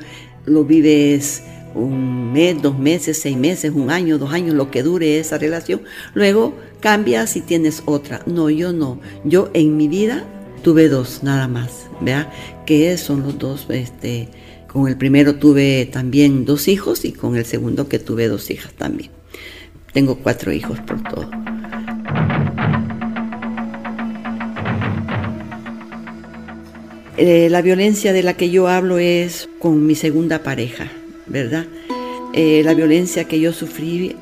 lo 0.47 0.65
vives 0.65 1.43
un 1.75 2.33
mes, 2.33 2.63
dos 2.63 2.79
meses, 2.79 3.21
seis 3.21 3.37
meses, 3.37 3.71
un 3.75 3.91
año, 3.91 4.17
dos 4.17 4.33
años, 4.33 4.55
lo 4.55 4.71
que 4.71 4.83
dure 4.83 5.19
esa 5.19 5.37
relación. 5.37 5.83
Luego 6.15 6.55
cambias 6.81 7.37
y 7.37 7.43
tienes 7.43 7.83
otra. 7.85 8.23
No, 8.25 8.49
yo 8.49 8.73
no. 8.73 8.99
Yo 9.25 9.51
en 9.53 9.77
mi 9.77 9.89
vida 9.89 10.25
tuve 10.63 10.89
dos 10.89 11.23
nada 11.23 11.49
más, 11.49 11.87
¿vea? 12.01 12.33
Que 12.65 12.97
son 12.97 13.25
los 13.25 13.39
dos, 13.39 13.67
este, 13.69 14.31
con 14.69 14.89
el 14.89 14.97
primero 14.97 15.35
tuve 15.35 15.85
también 15.85 16.47
dos 16.47 16.67
hijos 16.67 17.05
y 17.05 17.13
con 17.13 17.37
el 17.37 17.45
segundo 17.45 17.91
que 17.91 17.99
tuve 17.99 18.27
dos 18.27 18.51
hijas 18.51 18.73
también. 18.73 19.11
Tengo 19.93 20.17
cuatro 20.17 20.51
hijos 20.51 20.81
por 20.81 21.03
todo. 21.03 21.29
Eh, 27.19 27.49
la 27.51 27.61
violencia 27.61 28.15
de 28.15 28.23
la 28.23 28.35
que 28.35 28.49
yo 28.49 28.69
hablo 28.69 28.99
es 28.99 29.49
con 29.59 29.87
mi 29.87 29.95
segunda 29.95 30.43
pareja, 30.43 30.91
¿verdad? 31.27 31.67
Eh, 32.33 32.63
la 32.65 32.73
violencia 32.73 33.25
que 33.25 33.39
yo 33.39 33.53
sufrí 33.53 34.17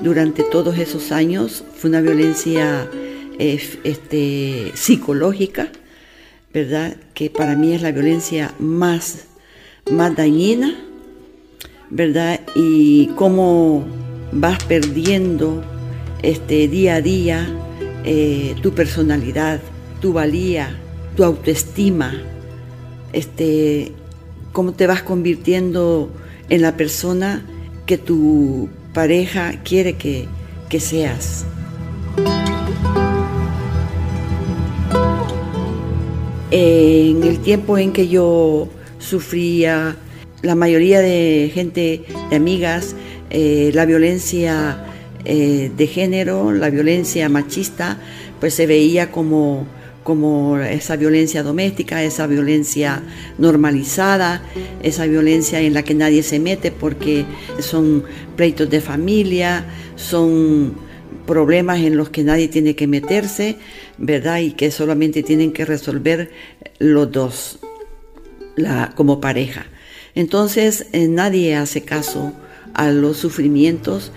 durante 0.00 0.42
todos 0.42 0.76
esos 0.78 1.12
años 1.12 1.64
fue 1.76 1.90
una 1.90 2.00
violencia 2.00 2.90
eh, 3.38 3.62
este, 3.84 4.72
psicológica, 4.74 5.68
¿verdad? 6.52 6.96
Que 7.14 7.30
para 7.30 7.54
mí 7.54 7.72
es 7.72 7.82
la 7.82 7.92
violencia 7.92 8.52
más, 8.58 9.26
más 9.88 10.16
dañina, 10.16 10.74
¿verdad? 11.88 12.40
Y 12.56 13.06
cómo 13.14 13.84
vas 14.32 14.60
perdiendo 14.64 15.62
este, 16.22 16.66
día 16.66 16.96
a 16.96 17.00
día 17.00 17.46
tu 18.60 18.74
personalidad, 18.74 19.60
tu 20.00 20.12
valía, 20.12 20.78
tu 21.16 21.24
autoestima, 21.24 22.14
este, 23.12 23.92
cómo 24.52 24.72
te 24.72 24.86
vas 24.86 25.02
convirtiendo 25.02 26.10
en 26.48 26.62
la 26.62 26.76
persona 26.76 27.44
que 27.86 27.98
tu 27.98 28.68
pareja 28.92 29.62
quiere 29.62 29.94
que, 29.94 30.26
que 30.68 30.80
seas. 30.80 31.44
En 36.50 37.22
el 37.24 37.40
tiempo 37.40 37.78
en 37.78 37.92
que 37.92 38.08
yo 38.08 38.68
sufría, 38.98 39.96
la 40.42 40.54
mayoría 40.54 41.00
de 41.00 41.50
gente, 41.52 42.04
de 42.30 42.36
amigas, 42.36 42.94
eh, 43.30 43.72
la 43.74 43.86
violencia 43.86 44.84
eh, 45.24 45.72
de 45.76 45.86
género, 45.86 46.52
la 46.52 46.70
violencia 46.70 47.28
machista, 47.28 47.98
pues 48.40 48.54
se 48.54 48.66
veía 48.66 49.10
como 49.10 49.66
como 50.04 50.58
esa 50.58 50.96
violencia 50.96 51.42
doméstica, 51.42 52.02
esa 52.04 52.26
violencia 52.26 53.02
normalizada, 53.38 54.42
esa 54.82 55.06
violencia 55.06 55.60
en 55.60 55.74
la 55.74 55.82
que 55.82 55.94
nadie 55.94 56.22
se 56.22 56.38
mete 56.38 56.70
porque 56.70 57.24
son 57.58 58.04
pleitos 58.36 58.70
de 58.70 58.80
familia, 58.80 59.64
son 59.96 60.74
problemas 61.26 61.80
en 61.80 61.96
los 61.96 62.10
que 62.10 62.22
nadie 62.22 62.48
tiene 62.48 62.76
que 62.76 62.86
meterse, 62.86 63.56
¿verdad? 63.96 64.38
Y 64.40 64.52
que 64.52 64.70
solamente 64.70 65.22
tienen 65.22 65.52
que 65.52 65.64
resolver 65.64 66.30
los 66.78 67.10
dos 67.10 67.58
como 68.94 69.20
pareja. 69.20 69.66
Entonces 70.14 70.86
eh, 70.92 71.08
nadie 71.08 71.56
hace 71.56 71.82
caso 71.82 72.32
a 72.74 72.90
los 72.90 73.16
sufrimientos 73.16 74.12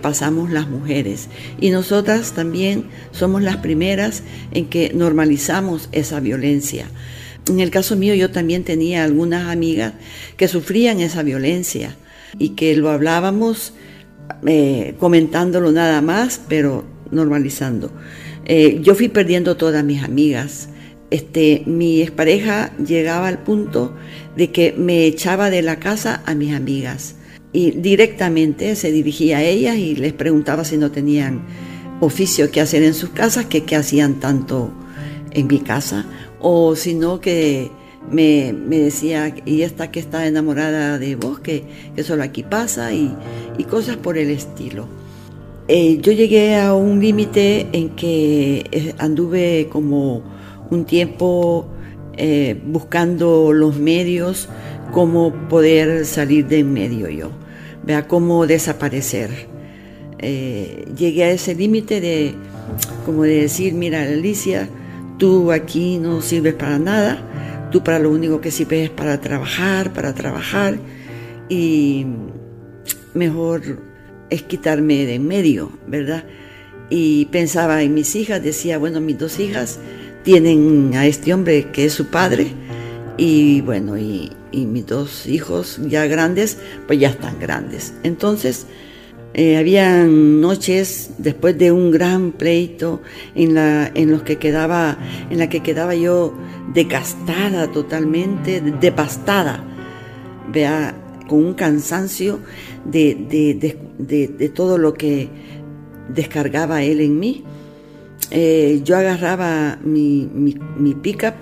pasamos 0.00 0.50
las 0.50 0.68
mujeres. 0.68 1.28
Y 1.60 1.70
nosotras 1.70 2.32
también 2.32 2.86
somos 3.12 3.42
las 3.42 3.58
primeras 3.58 4.22
en 4.52 4.66
que 4.66 4.92
normalizamos 4.94 5.88
esa 5.92 6.20
violencia. 6.20 6.86
En 7.48 7.60
el 7.60 7.70
caso 7.70 7.94
mío 7.96 8.14
yo 8.14 8.30
también 8.30 8.64
tenía 8.64 9.04
algunas 9.04 9.48
amigas 9.48 9.92
que 10.36 10.48
sufrían 10.48 11.00
esa 11.00 11.22
violencia 11.22 11.96
y 12.38 12.50
que 12.50 12.74
lo 12.76 12.90
hablábamos 12.90 13.74
eh, 14.46 14.94
comentándolo 14.98 15.70
nada 15.70 16.00
más, 16.00 16.40
pero 16.48 16.84
normalizando. 17.10 17.92
Eh, 18.46 18.80
yo 18.82 18.94
fui 18.94 19.08
perdiendo 19.08 19.56
todas 19.56 19.84
mis 19.84 20.02
amigas. 20.02 20.70
Este, 21.10 21.62
mi 21.66 22.00
expareja 22.00 22.72
llegaba 22.78 23.28
al 23.28 23.38
punto 23.38 23.94
de 24.36 24.50
que 24.50 24.74
me 24.76 25.04
echaba 25.06 25.50
de 25.50 25.62
la 25.62 25.78
casa 25.78 26.22
a 26.24 26.34
mis 26.34 26.54
amigas 26.54 27.16
y 27.54 27.70
directamente 27.70 28.74
se 28.74 28.90
dirigía 28.90 29.38
a 29.38 29.42
ellas 29.44 29.76
y 29.76 29.94
les 29.94 30.12
preguntaba 30.12 30.64
si 30.64 30.76
no 30.76 30.90
tenían 30.90 31.40
oficio 32.00 32.50
que 32.50 32.60
hacer 32.60 32.82
en 32.82 32.94
sus 32.94 33.10
casas, 33.10 33.46
que 33.46 33.62
qué 33.62 33.76
hacían 33.76 34.14
tanto 34.18 34.72
en 35.30 35.46
mi 35.46 35.60
casa, 35.60 36.04
o 36.40 36.74
si 36.74 36.94
no 36.94 37.20
que 37.20 37.70
me, 38.10 38.52
decía, 38.52 39.32
y 39.46 39.62
esta 39.62 39.92
que 39.92 40.00
está 40.00 40.26
enamorada 40.26 40.98
de 40.98 41.14
vos, 41.14 41.38
que, 41.38 41.62
que 41.94 42.02
solo 42.02 42.24
aquí 42.24 42.42
pasa, 42.42 42.92
y, 42.92 43.16
cosas 43.70 43.96
por 43.96 44.18
el 44.18 44.30
estilo. 44.30 44.86
Eh, 45.68 46.00
yo 46.02 46.10
llegué 46.10 46.56
a 46.56 46.74
un 46.74 47.00
límite 47.00 47.68
en 47.72 47.90
que 47.90 48.64
eh, 48.72 48.94
anduve 48.98 49.68
como 49.70 50.22
un 50.70 50.84
tiempo 50.84 51.66
eh, 52.16 52.60
buscando 52.66 53.52
los 53.52 53.78
medios, 53.78 54.48
cómo 54.90 55.32
poder 55.48 56.04
salir 56.04 56.48
de 56.48 56.58
en 56.58 56.72
medio 56.72 57.08
yo 57.08 57.43
vea 57.84 58.08
cómo 58.08 58.46
desaparecer. 58.46 59.30
Eh, 60.18 60.86
llegué 60.96 61.24
a 61.24 61.30
ese 61.30 61.54
límite 61.54 62.00
de, 62.00 62.34
como 63.04 63.24
de 63.24 63.42
decir, 63.42 63.74
mira 63.74 64.02
Alicia, 64.02 64.68
tú 65.18 65.52
aquí 65.52 65.98
no 65.98 66.22
sirves 66.22 66.54
para 66.54 66.78
nada, 66.78 67.68
tú 67.70 67.82
para 67.82 67.98
lo 67.98 68.10
único 68.10 68.40
que 68.40 68.50
sirves 68.50 68.84
es 68.84 68.90
para 68.90 69.20
trabajar, 69.20 69.92
para 69.92 70.14
trabajar, 70.14 70.78
y 71.48 72.06
mejor 73.12 73.80
es 74.30 74.42
quitarme 74.42 75.04
de 75.04 75.14
en 75.14 75.26
medio, 75.26 75.70
¿verdad? 75.86 76.24
Y 76.90 77.26
pensaba 77.26 77.82
en 77.82 77.94
mis 77.94 78.14
hijas, 78.14 78.42
decía, 78.42 78.78
bueno, 78.78 79.00
mis 79.00 79.18
dos 79.18 79.38
hijas 79.38 79.78
tienen 80.22 80.92
a 80.94 81.06
este 81.06 81.34
hombre 81.34 81.70
que 81.70 81.84
es 81.84 81.92
su 81.92 82.06
padre, 82.06 82.48
y 83.16 83.60
bueno, 83.60 83.98
y, 83.98 84.32
y 84.54 84.66
mis 84.66 84.86
dos 84.86 85.26
hijos 85.26 85.80
ya 85.88 86.06
grandes, 86.06 86.58
pues 86.86 86.98
ya 87.00 87.08
están 87.08 87.38
grandes. 87.38 87.94
Entonces, 88.02 88.66
eh, 89.36 89.56
había 89.56 90.04
noches 90.04 91.10
después 91.18 91.58
de 91.58 91.72
un 91.72 91.90
gran 91.90 92.30
pleito 92.30 93.02
en 93.34 93.54
la 93.54 93.90
en 93.92 94.12
los 94.12 94.22
que 94.22 94.36
quedaba 94.36 94.96
en 95.28 95.40
la 95.40 95.48
que 95.48 95.60
quedaba 95.60 95.96
yo 95.96 96.32
desgastada 96.72 97.66
totalmente 97.72 98.60
devastada 98.60 99.64
vea 100.52 100.94
con 101.26 101.44
un 101.46 101.54
cansancio 101.54 102.38
de, 102.84 103.16
de, 103.98 104.48
todo 104.50 104.78
lo 104.78 104.94
que 104.94 105.28
descargaba 106.10 106.84
él 106.84 107.00
en 107.00 107.18
mí 107.18 107.42
eh, 108.30 108.82
yo 108.84 108.96
agarraba 108.96 109.80
mi, 109.82 110.30
mi, 110.32 110.54
mi 110.78 110.94
pickup 110.94 111.34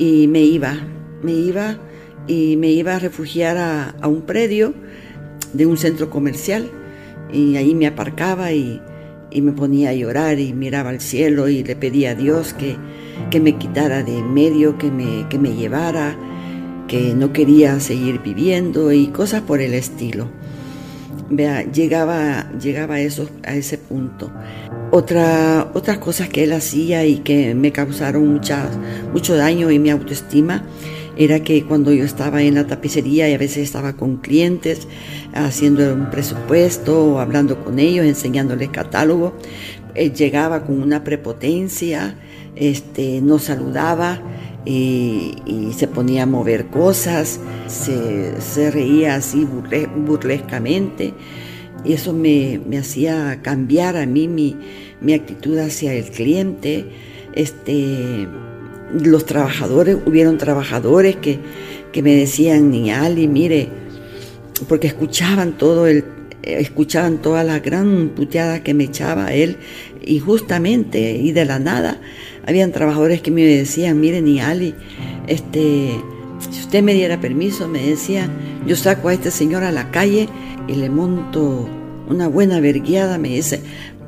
y 0.00 0.26
me 0.26 0.42
iba 0.42 0.74
me 1.22 1.32
iba 1.32 1.78
y 2.30 2.56
me 2.56 2.70
iba 2.70 2.94
a 2.94 2.98
refugiar 3.00 3.58
a, 3.58 4.06
un 4.06 4.22
predio 4.22 4.72
de 5.52 5.66
un 5.66 5.76
centro 5.76 6.10
comercial 6.10 6.70
y 7.32 7.56
ahí 7.56 7.74
me 7.74 7.88
aparcaba 7.88 8.52
y, 8.52 8.80
y 9.32 9.42
me 9.42 9.50
ponía 9.50 9.90
a 9.90 9.94
llorar 9.94 10.38
y 10.38 10.52
miraba 10.52 10.90
al 10.90 11.00
cielo 11.00 11.48
y 11.48 11.64
le 11.64 11.74
pedía 11.74 12.12
a 12.12 12.14
Dios 12.14 12.54
que, 12.54 12.76
que 13.32 13.40
me 13.40 13.58
quitara 13.58 14.04
de 14.04 14.22
medio, 14.22 14.78
que 14.78 14.92
me, 14.92 15.28
que 15.28 15.40
me 15.40 15.56
llevara, 15.56 16.16
que 16.86 17.14
no 17.14 17.32
quería 17.32 17.80
seguir 17.80 18.20
viviendo 18.22 18.92
y 18.92 19.08
cosas 19.08 19.42
por 19.42 19.60
el 19.60 19.74
estilo. 19.74 20.28
Vea, 21.30 21.64
llegaba, 21.64 22.48
llegaba 22.60 22.94
a, 22.94 23.00
eso, 23.00 23.28
a 23.42 23.56
ese 23.56 23.76
punto. 23.76 24.30
Otra, 24.92 25.68
otras 25.74 25.98
cosas 25.98 26.28
que 26.28 26.44
él 26.44 26.52
hacía 26.52 27.04
y 27.04 27.18
que 27.18 27.56
me 27.56 27.72
causaron 27.72 28.28
muchas, 28.28 28.68
mucho 29.12 29.36
daño 29.36 29.68
en 29.68 29.82
mi 29.82 29.90
autoestima 29.90 30.64
era 31.16 31.40
que 31.40 31.64
cuando 31.64 31.92
yo 31.92 32.04
estaba 32.04 32.42
en 32.42 32.54
la 32.54 32.66
tapicería 32.66 33.28
y 33.28 33.34
a 33.34 33.38
veces 33.38 33.58
estaba 33.58 33.94
con 33.94 34.18
clientes 34.18 34.88
haciendo 35.32 35.94
un 35.94 36.10
presupuesto 36.10 37.04
o 37.04 37.18
hablando 37.18 37.62
con 37.62 37.78
ellos, 37.78 38.06
enseñándoles 38.06 38.70
catálogo, 38.70 39.34
él 39.94 40.12
llegaba 40.14 40.64
con 40.64 40.80
una 40.80 41.04
prepotencia, 41.04 42.16
este, 42.56 43.20
nos 43.20 43.44
saludaba 43.44 44.20
y, 44.64 45.36
se 45.76 45.88
ponía 45.88 46.24
a 46.24 46.26
mover 46.26 46.66
cosas, 46.66 47.40
se, 47.66 48.70
reía 48.70 49.14
así 49.14 49.46
burlescamente 49.96 51.14
y 51.84 51.94
eso 51.94 52.12
me, 52.12 52.60
hacía 52.78 53.40
cambiar 53.42 53.96
a 53.96 54.04
mí 54.06 54.28
mi, 54.28 54.56
mi 55.00 55.14
actitud 55.14 55.58
hacia 55.58 55.94
el 55.94 56.04
cliente. 56.10 56.86
Este, 57.32 58.26
los 58.92 59.26
trabajadores, 59.26 59.96
hubieron 60.06 60.38
trabajadores 60.38 61.16
que, 61.16 61.38
me 62.02 62.14
decían, 62.14 62.70
ni 62.70 62.90
Ali, 62.90 63.28
mire, 63.28 63.68
porque 64.68 64.88
escuchaban 64.88 65.56
todo 65.58 65.86
el, 65.86 66.04
escuchaban 66.42 67.18
toda 67.18 67.44
la 67.44 67.58
gran 67.60 68.10
puteada 68.14 68.62
que 68.62 68.74
me 68.74 68.84
echaba 68.84 69.32
él, 69.32 69.56
y 70.02 70.18
justamente, 70.18 71.12
y 71.12 71.32
de 71.32 71.44
la 71.44 71.58
nada, 71.58 72.00
habían 72.46 72.72
trabajadores 72.72 73.20
que 73.20 73.30
me 73.30 73.44
decían, 73.44 74.00
mire, 74.00 74.22
ni 74.22 74.40
Ali, 74.40 74.74
este, 75.26 76.00
si 76.50 76.60
usted 76.60 76.82
me 76.82 76.94
diera 76.94 77.20
permiso, 77.20 77.68
me 77.68 77.82
decía, 77.86 78.28
yo 78.66 78.76
saco 78.76 79.08
a 79.08 79.14
este 79.14 79.30
señor 79.30 79.62
a 79.62 79.72
la 79.72 79.90
calle 79.90 80.28
y 80.66 80.74
le 80.74 80.88
monto 80.88 81.68
una 82.08 82.28
buena 82.28 82.60
verguiada, 82.60 83.18
me 83.18 83.28
dice, 83.28 83.60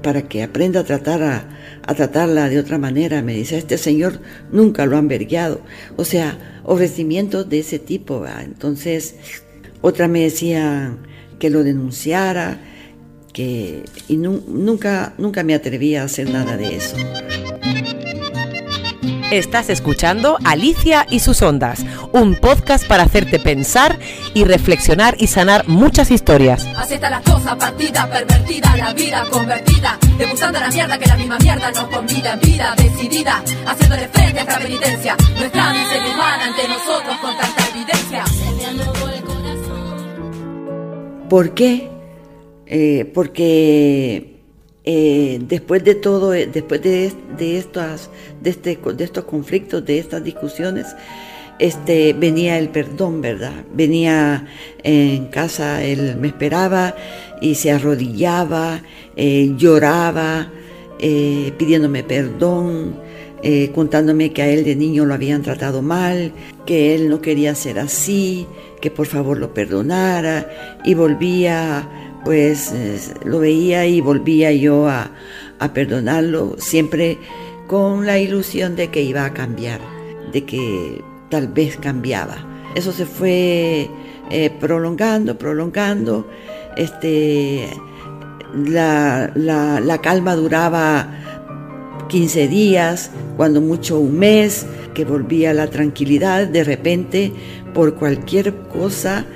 para 0.03 0.23
que 0.29 0.43
aprenda 0.43 0.81
a 0.81 0.85
tratar 0.85 1.23
a, 1.23 1.95
tratarla 1.95 2.49
de 2.49 2.59
otra 2.59 2.79
manera. 2.79 3.23
Me 3.23 3.35
dice, 3.35 3.59
este 3.59 3.79
señor 3.79 4.21
nunca 4.51 4.87
lo 4.87 4.97
han 4.97 5.09
vergueado. 5.09 5.61
O 5.97 6.05
sea, 6.05 6.61
ofrecimientos 6.65 7.49
de 7.49 7.61
ese 7.61 7.79
tipo. 7.79 8.25
Entonces, 8.27 9.17
otra 9.81 10.09
me 10.09 10.23
decía 10.23 10.97
que 11.39 11.51
lo 11.51 11.65
denunciara, 11.65 12.61
que 13.33 13.85
y 14.09 14.17
nunca, 14.17 15.15
nunca 15.19 15.43
me 15.43 15.55
atrevía 15.55 16.03
a 16.03 16.05
hacer 16.05 16.31
nada 16.31 16.57
de 16.57 16.77
eso. 16.77 16.97
Estás 19.33 19.71
escuchando 19.71 20.37
Alicia 20.45 21.07
y 21.09 21.21
sus 21.21 21.41
ondas, 21.41 21.87
un 22.13 22.35
podcast 22.35 22.87
para 22.87 23.05
hacerte 23.05 23.39
pensar 23.39 23.99
y 24.35 24.45
reflexionar 24.45 25.17
y 25.19 25.29
sanar 25.29 25.67
muchas 25.69 26.11
historias. 26.11 26.67
Así 26.77 26.93
está 26.95 27.09
la 27.09 27.23
cosa, 27.23 27.57
partida, 27.57 28.07
pervertida, 28.11 28.77
la 28.77 28.93
vida 28.93 29.25
convertida, 29.31 29.99
degustando 30.19 30.61
la 30.61 30.69
mierda 30.69 30.99
que 30.99 31.07
la 31.07 31.17
misma 31.17 31.39
mierda 31.39 31.71
nos 31.71 31.85
convida 31.85 32.35
en 32.35 32.41
vida, 32.41 32.75
decidida, 32.77 33.43
haciéndole 33.65 34.09
frente 34.09 34.39
a 34.39 34.43
esta 34.43 34.59
penitencia, 34.59 35.17
nuestra 35.39 35.73
miseria 35.73 36.13
humana 36.13 36.45
ante 36.45 36.69
nosotros 36.69 37.17
con 37.17 37.39
tanta 37.39 37.69
evidencia. 37.71 38.25
¿Por 41.31 41.55
qué? 41.55 41.91
Eh, 42.67 43.11
porque 43.15 44.32
eh, 44.85 45.41
después 45.47 45.85
de 45.85 45.95
todo, 45.95 46.35
eh, 46.35 46.49
después 46.53 46.83
de, 46.83 47.13
de, 47.39 47.59
estas, 47.59 48.11
de, 48.41 48.51
este, 48.51 48.77
de 48.97 49.05
estos 49.05 49.25
conflictos, 49.25 49.85
de 49.85 49.99
estas 49.99 50.25
discusiones, 50.25 50.87
este, 51.61 52.15
venía 52.15 52.59
el 52.59 52.69
perdón, 52.71 53.21
¿verdad? 53.21 53.65
Venía 53.73 54.47
en 54.83 55.27
casa, 55.27 55.85
él 55.85 56.17
me 56.17 56.29
esperaba 56.29 56.97
y 57.41 57.55
se 57.55 57.71
arrodillaba, 57.71 58.83
eh, 59.17 59.53
lloraba, 59.57 60.51
pidiéndome 60.99 62.05
perdón, 62.05 62.97
contándome 63.75 64.33
que 64.33 64.43
a 64.43 64.49
él 64.49 64.63
de 64.63 64.77
niño 64.77 65.05
lo 65.05 65.15
habían 65.15 65.43
tratado 65.43 65.83
mal, 65.83 66.33
que 66.65 66.95
él 66.95 67.09
no 67.09 67.21
quería 67.21 67.57
ser 67.57 67.81
así, 67.81 68.47
que 68.81 68.91
por 68.91 69.07
favor 69.07 69.39
lo 69.39 69.53
perdonara 69.53 70.81
y 70.85 70.95
volvía 70.95 71.89
pues 72.25 73.13
lo 73.25 73.41
veía 73.41 73.87
y 73.87 74.01
volvía 74.01 74.53
yo 74.53 74.89
a, 74.89 75.11
perdonarlo, 75.75 76.57
siempre 76.59 77.19
con 77.69 78.05
la 78.05 78.19
ilusión 78.19 78.75
de 78.75 78.89
que 78.89 79.03
iba 79.03 79.25
a 79.25 79.33
cambiar, 79.33 79.81
de 80.33 80.45
que 80.45 81.05
tal 81.31 81.47
vez 81.47 81.77
cambiaba. 81.77 82.37
Eso 82.75 82.91
se 82.91 83.07
fue 83.07 83.89
eh, 84.31 84.51
prolongando, 84.59 85.39
prolongando. 85.39 86.29
Este, 86.77 87.69
la, 88.55 89.31
la, 89.37 89.99
calma 89.99 90.35
duraba 90.35 91.09
15 92.09 92.49
días, 92.49 93.13
cuando 93.37 93.61
mucho 93.61 94.01
un 94.01 94.19
mes, 94.19 94.67
que 94.95 95.05
volvía 95.05 95.55
la 95.55 95.69
tranquilidad. 95.69 96.49
De 96.49 96.65
repente, 96.65 97.33
por 97.73 97.95
cualquier 97.95 98.55
cosa, 98.69 99.27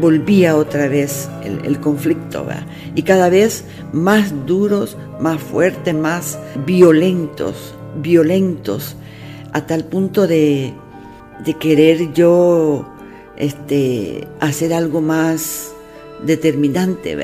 volvía 0.00 0.56
otra 0.56 0.88
vez 0.88 1.28
el, 1.44 1.80
conflicto, 1.80 2.46
y 2.94 3.02
cada 3.02 3.28
vez 3.28 3.64
más 3.92 4.46
duros, 4.46 4.96
más 5.20 5.40
fuertes, 5.40 5.94
más 5.94 6.38
violentos, 6.66 7.74
violentos, 8.00 8.96
a 9.52 9.66
tal 9.66 9.84
punto 9.84 10.26
de, 10.26 10.72
querer 11.60 12.12
yo 12.12 12.86
este, 13.36 14.26
hacer 14.40 14.74
algo 14.74 15.00
más 15.00 15.72
determinante 16.24 17.16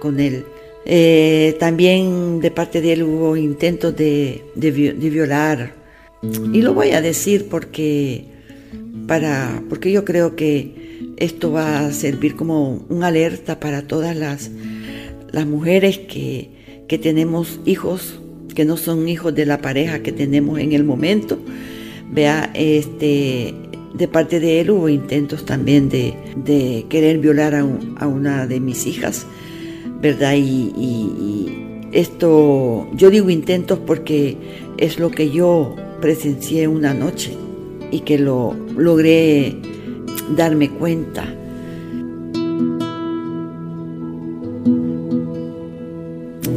con 0.00 0.20
él. 0.20 0.44
Eh, 0.84 1.56
también 1.60 2.40
de 2.40 2.50
parte 2.50 2.80
de 2.80 2.94
él 2.94 3.02
hubo 3.02 3.36
intentos 3.36 3.94
de, 3.96 4.44
de, 4.54 4.70
violar, 4.70 5.74
y 6.22 6.60
lo 6.60 6.74
voy 6.74 6.90
a 6.90 7.00
decir 7.00 7.48
porque, 7.48 8.26
para, 9.10 9.64
porque 9.68 9.90
yo 9.90 10.04
creo 10.04 10.36
que 10.36 11.10
esto 11.16 11.50
va 11.50 11.80
a 11.80 11.92
servir 11.92 12.36
como 12.36 12.86
un 12.88 13.02
alerta 13.02 13.58
para 13.58 13.82
todas 13.82 14.14
las, 14.14 14.52
las 15.32 15.46
mujeres 15.46 15.98
que, 15.98 16.50
tenemos 17.02 17.58
hijos 17.66 18.20
que 18.54 18.64
no 18.64 18.76
son 18.76 19.08
hijos 19.08 19.34
de 19.34 19.46
la 19.46 19.60
pareja 19.60 20.00
que 20.04 20.12
tenemos 20.12 20.60
en 20.60 20.74
el 20.74 20.84
momento. 20.84 21.40
Vea, 22.08 22.52
este, 22.54 23.52
de 23.94 24.06
parte 24.06 24.38
de 24.38 24.60
él 24.60 24.70
hubo 24.70 24.88
intentos 24.88 25.44
también 25.44 25.88
de, 25.88 26.86
querer 26.88 27.18
violar 27.18 27.56
a, 27.56 28.06
una 28.06 28.46
de 28.46 28.60
mis 28.60 28.86
hijas, 28.86 29.26
¿verdad? 30.00 30.36
y, 30.36 31.66
esto, 31.90 32.88
yo 32.94 33.10
digo 33.10 33.28
intentos 33.28 33.80
porque 33.80 34.36
es 34.78 35.00
lo 35.00 35.10
que 35.10 35.30
yo 35.30 35.74
presencié 36.00 36.68
una 36.68 36.94
noche 36.94 37.36
y 37.90 38.00
que 38.00 38.18
lo 38.18 38.54
logré 38.76 39.56
darme 40.36 40.70
cuenta. 40.70 41.24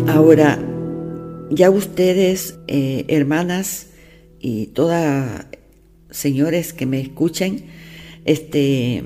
Ahora, 0.07 0.59
ya 1.49 1.69
ustedes, 1.69 2.59
eh, 2.67 3.05
hermanas 3.07 3.87
y 4.39 4.67
todas 4.67 5.47
señores 6.11 6.73
que 6.73 6.85
me 6.85 7.01
escuchen, 7.01 7.65
este, 8.25 9.03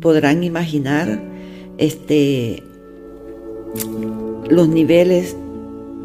podrán 0.00 0.44
imaginar 0.44 1.20
este, 1.78 2.62
los 4.48 4.68
niveles 4.68 5.36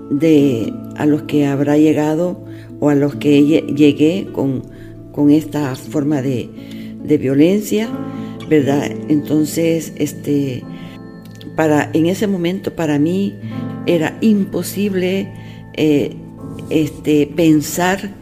de 0.10 0.74
a 0.96 1.06
los 1.06 1.24
que 1.24 1.46
habrá 1.46 1.78
llegado 1.78 2.44
o 2.80 2.90
a 2.90 2.96
los 2.96 3.16
que 3.16 3.44
llegué 3.44 4.28
con, 4.34 4.64
con 5.12 5.32
esta 5.32 5.76
forma 5.76 6.22
de, 6.22 6.50
de 7.04 7.18
violencia, 7.18 7.90
¿verdad? 8.50 8.92
Entonces, 9.10 9.94
este, 9.98 10.64
para, 11.56 11.90
en 11.94 12.06
ese 12.06 12.28
momento 12.28 12.76
para 12.76 13.00
mí 13.00 13.36
era 13.86 14.18
imposible 14.22 15.32
eh, 15.74 16.16
este, 16.70 17.28
pensar 17.28 18.16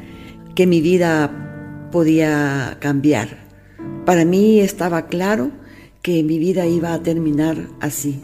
que 0.56 0.68
mi 0.68 0.82
vida 0.82 1.90
podía 1.92 2.78
cambiar. 2.80 3.30
Para 4.06 4.26
mí 4.26 4.60
estaba 4.60 5.08
claro 5.08 5.52
que 6.02 6.24
mi 6.24 6.40
vida 6.40 6.66
iba 6.66 6.94
a 6.94 7.04
terminar 7.04 7.58
así, 7.80 8.22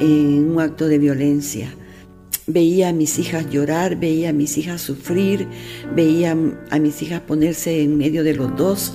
en 0.00 0.50
un 0.50 0.60
acto 0.60 0.88
de 0.88 0.98
violencia. 0.98 1.74
Veía 2.52 2.88
a 2.88 2.92
mis 2.92 3.18
hijas 3.18 3.48
llorar, 3.50 3.96
veía 3.96 4.30
a 4.30 4.32
mis 4.32 4.58
hijas 4.58 4.80
sufrir, 4.80 5.46
veía 5.94 6.36
a 6.70 6.78
mis 6.78 7.02
hijas 7.02 7.20
ponerse 7.20 7.82
en 7.82 7.96
medio 7.96 8.24
de 8.24 8.34
los 8.34 8.56
dos 8.56 8.94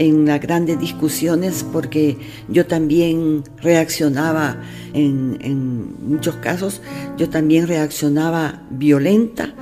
en 0.00 0.24
las 0.24 0.40
grandes 0.40 0.80
discusiones 0.80 1.62
porque 1.62 2.16
yo 2.48 2.66
también 2.66 3.44
reaccionaba 3.58 4.62
en, 4.94 5.94
muchos 6.00 6.36
casos, 6.36 6.80
yo 7.18 7.28
también 7.28 7.68
reaccionaba 7.68 8.62
violenta, 8.70 9.54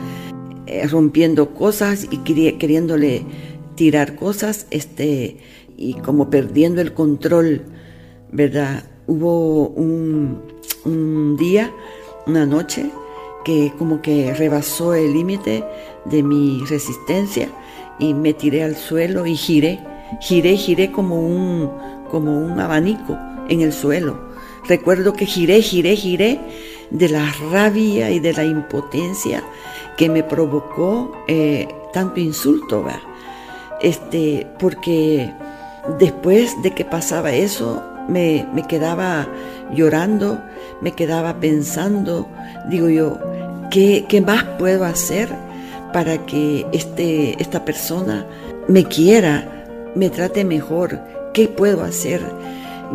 eh, 0.67 0.87
rompiendo 0.87 1.55
cosas 1.55 2.07
y 2.11 2.19
queriéndole 2.19 3.25
tirar 3.75 4.15
cosas, 4.15 4.67
este, 4.71 5.39
y 5.77 5.95
como 5.95 6.31
perdiendo 6.31 6.81
el 6.81 6.95
control, 6.95 7.63
¿verdad? 8.31 8.85
Hubo 9.09 9.69
un 9.71 11.37
día, 11.37 11.73
una 12.27 12.47
noche, 12.47 12.91
que 13.49 13.73
como 13.79 14.03
que 14.03 14.35
rebasó 14.35 14.93
el 14.93 15.15
límite 15.15 15.65
de 16.05 16.23
mi 16.23 16.63
resistencia 16.67 17.49
y 17.99 18.13
me 18.13 18.35
tiré 18.35 18.63
al 18.63 18.77
suelo 18.77 19.25
y 19.25 19.37
giré, 19.37 19.81
giré, 20.21 20.55
giré 20.55 20.93
como 20.93 21.19
un, 21.19 21.71
como 22.11 22.39
un 22.39 22.61
abanico 22.61 23.19
en 23.49 23.63
el 23.63 23.73
suelo. 23.73 24.21
Recuerdo 24.69 25.15
que 25.15 25.25
giré, 25.25 25.63
giré, 25.63 25.97
giré 25.97 26.39
de 26.91 27.09
la 27.09 27.25
rabia 27.51 28.11
y 28.11 28.21
de 28.21 28.35
la 28.35 28.45
impotencia 28.45 29.43
que 29.97 30.11
me 30.11 30.23
provocó 30.23 31.11
eh, 31.27 31.69
tanto 31.95 32.21
insulto. 32.21 32.85
Este, 33.81 34.47
porque 34.59 35.33
después 35.99 36.55
de 36.63 36.73
que 36.73 36.85
pasaba 36.85 37.33
eso, 37.33 37.83
me, 38.11 38.47
me 38.53 38.67
quedaba 38.67 39.27
llorando, 39.73 40.39
me 40.83 40.93
quedaba 40.93 41.41
pensando, 41.41 42.29
digo 42.69 42.91
yo, 42.91 43.19
¿qué, 43.71 44.23
más 44.25 44.45
puedo 44.59 44.85
hacer 44.85 45.29
para 45.93 46.25
que 46.27 46.67
este, 46.73 47.41
esta 47.43 47.65
persona 47.65 48.27
me 48.67 48.85
quiera, 48.85 49.65
me 49.95 50.11
trate 50.11 50.45
mejor? 50.45 51.01
¿Qué 51.33 51.49
puedo 51.49 51.83
hacer? 51.83 52.21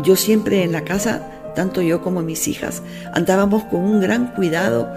Yo 0.03 0.15
siempre 0.15 0.63
en 0.63 0.71
la 0.71 0.83
casa, 0.83 1.27
tanto 1.55 1.81
yo 1.81 2.01
como 2.01 2.21
mis 2.21 2.47
hijas, 2.47 2.81
andábamos 3.13 3.63
con 3.65 3.81
un 3.81 4.01
gran 4.01 4.33
cuidado 4.33 4.91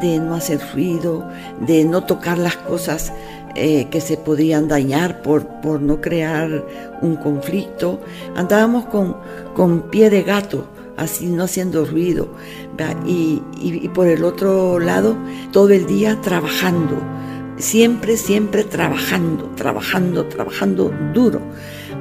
de 0.00 0.18
no 0.18 0.34
hacer 0.34 0.60
ruido, 0.72 1.28
de 1.60 1.84
no 1.84 2.04
tocar 2.04 2.38
las 2.38 2.56
cosas 2.56 3.12
eh, 3.54 3.88
que 3.90 4.00
se 4.00 4.16
podían 4.16 4.68
dañar 4.68 5.22
por, 5.22 5.46
por 5.60 5.80
no 5.80 6.00
crear 6.00 6.64
un 7.02 7.16
conflicto. 7.16 8.00
Andábamos 8.36 8.86
con, 8.86 9.16
con 9.54 9.90
pie 9.90 10.10
de 10.10 10.22
gato, 10.22 10.66
así 10.98 11.26
no 11.26 11.44
haciendo 11.44 11.84
ruido. 11.84 12.28
Y, 13.06 13.42
y, 13.60 13.88
por 13.88 14.06
el 14.06 14.24
otro 14.24 14.78
lado, 14.78 15.16
todo 15.52 15.70
el 15.70 15.86
día 15.86 16.20
trabajando, 16.20 16.96
siempre, 17.56 18.16
siempre 18.16 18.64
trabajando, 18.64 19.44
trabajando, 19.56 20.26
trabajando 20.26 20.92
duro, 21.14 21.40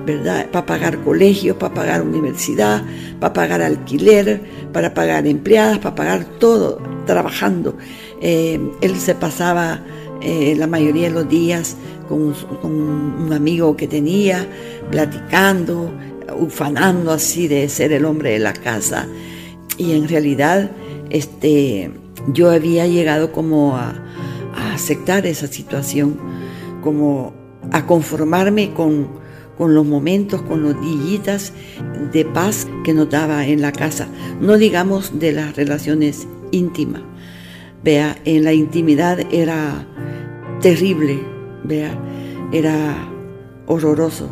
¿verdad? 0.05 0.49
Para 0.51 0.65
pagar 0.65 0.99
colegio, 1.03 1.57
para 1.57 1.73
pagar 1.73 2.01
universidad, 2.01 2.83
para 3.19 3.33
pagar 3.33 3.61
alquiler, 3.61 4.41
para 4.73 4.93
pagar 4.93 5.25
empleadas, 5.25 5.79
para 5.79 5.95
pagar 5.95 6.25
todo, 6.39 6.79
trabajando. 7.05 7.75
Eh, 8.21 8.59
él 8.81 8.99
se 8.99 9.15
pasaba 9.15 9.81
eh, 10.21 10.55
la 10.57 10.67
mayoría 10.67 11.07
de 11.07 11.13
los 11.13 11.29
días 11.29 11.77
con 12.07 12.33
un 12.63 13.33
amigo 13.33 13.75
que 13.75 13.87
tenía, 13.87 14.47
platicando, 14.91 15.91
ufanando 16.35 17.11
así 17.11 17.47
de 17.47 17.67
ser 17.69 17.91
el 17.91 18.05
hombre 18.05 18.31
de 18.31 18.39
la 18.39 18.53
casa. 18.53 19.07
Y 19.77 19.93
en 19.93 20.07
realidad 20.07 20.71
este, 21.09 21.91
yo 22.33 22.49
había 22.49 22.87
llegado 22.87 23.31
como 23.31 23.77
a, 23.77 24.03
aceptar 24.73 25.25
esa 25.25 25.47
situación, 25.47 26.17
como 26.83 27.33
a 27.71 27.85
conformarme 27.85 28.73
con, 28.73 29.07
con 29.57 29.73
los 29.73 29.85
momentos, 29.85 30.41
con 30.43 30.63
los 30.63 30.79
dillitas 30.81 31.53
de 32.11 32.25
paz 32.25 32.67
que 32.83 32.93
nos 32.93 33.09
daba 33.09 33.45
en 33.45 33.61
la 33.61 33.71
casa. 33.71 34.07
No 34.39 34.57
digamos 34.57 35.19
de 35.19 35.31
las 35.31 35.55
relaciones 35.55 36.27
íntimas. 36.51 37.01
Vea, 37.83 38.17
en 38.25 38.43
la 38.43 38.53
intimidad 38.53 39.19
era 39.31 39.87
terrible, 40.61 41.19
vea, 41.63 41.97
era 42.51 42.97
horroroso, 43.67 44.29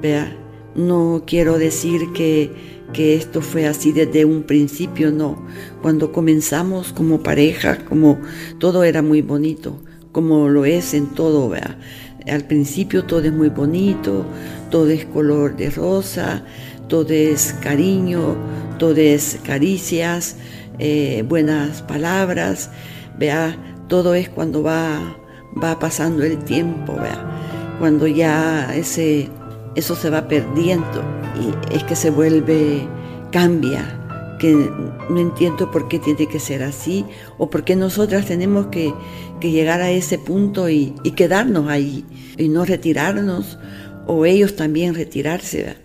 vea, 0.00 0.36
no 0.74 1.24
quiero 1.26 1.58
decir 1.58 2.12
que, 2.12 2.50
que 2.92 3.14
esto 3.14 3.40
fue 3.40 3.66
así 3.66 3.92
desde 3.92 4.24
un 4.24 4.42
principio, 4.42 5.10
no. 5.10 5.44
Cuando 5.80 6.12
comenzamos 6.12 6.92
como 6.92 7.22
pareja, 7.22 7.84
como 7.84 8.18
todo 8.58 8.84
era 8.84 9.02
muy 9.02 9.22
bonito, 9.22 9.80
como 10.12 10.48
lo 10.48 10.64
es 10.64 10.94
en 10.94 11.06
todo, 11.08 11.48
¿vea? 11.48 11.78
Al 12.26 12.46
principio 12.46 13.04
todo 13.04 13.22
es 13.22 13.32
muy 13.32 13.48
bonito, 13.48 14.24
todo 14.70 14.88
es 14.90 15.04
color 15.06 15.56
de 15.56 15.70
rosa, 15.70 16.44
todo 16.88 17.08
es 17.10 17.54
cariño, 17.60 18.36
todo 18.78 18.96
es 18.96 19.38
caricias, 19.44 20.36
eh, 20.78 21.24
buenas 21.28 21.82
palabras, 21.82 22.70
vea, 23.18 23.56
todo 23.88 24.14
es 24.14 24.28
cuando 24.28 24.62
va, 24.62 25.16
va 25.62 25.78
pasando 25.78 26.22
el 26.22 26.38
tiempo, 26.38 26.94
vea, 26.94 27.76
cuando 27.78 28.06
ya 28.06 28.74
ese 28.74 29.28
eso 29.74 29.96
se 29.96 30.10
va 30.10 30.28
perdiendo 30.28 31.02
y 31.40 31.74
es 31.74 31.84
que 31.84 31.96
se 31.96 32.10
vuelve, 32.10 32.86
cambia, 33.30 33.98
que 34.38 34.70
no 35.08 35.20
entiendo 35.20 35.70
por 35.70 35.88
qué 35.88 35.98
tiene 35.98 36.26
que 36.26 36.40
ser 36.40 36.62
así 36.62 37.04
o 37.38 37.48
por 37.48 37.64
qué 37.64 37.76
nosotras 37.76 38.26
tenemos 38.26 38.66
que, 38.66 38.92
llegar 39.40 39.80
a 39.80 39.90
ese 39.90 40.18
punto 40.18 40.68
y, 40.68 40.94
quedarnos 41.16 41.68
ahí 41.68 42.04
y 42.36 42.48
no 42.48 42.64
retirarnos 42.64 43.58
o 44.06 44.24
ellos 44.24 44.54
también 44.56 44.94
retirarse. 44.94 45.76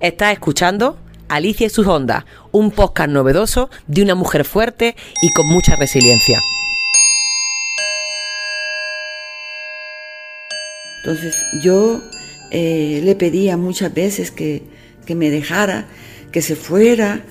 Estás 0.00 0.32
escuchando 0.32 0.98
Alicia 1.28 1.66
y 1.66 1.70
sus 1.70 1.86
ondas, 1.86 2.24
un 2.52 2.70
podcast 2.70 3.10
novedoso 3.10 3.70
de 3.86 4.02
una 4.02 4.14
mujer 4.14 4.44
fuerte 4.44 4.96
y 5.22 5.32
con 5.32 5.46
mucha 5.46 5.76
resiliencia. 5.76 6.40
Entonces 11.04 11.44
yo 11.60 12.00
eh, 12.50 13.02
le 13.04 13.14
pedía 13.14 13.58
muchas 13.58 13.92
veces 13.92 14.30
que, 14.30 14.62
me 15.14 15.28
dejara, 15.28 15.86
que 16.32 16.40
se 16.40 16.56
fuera, 16.56 17.26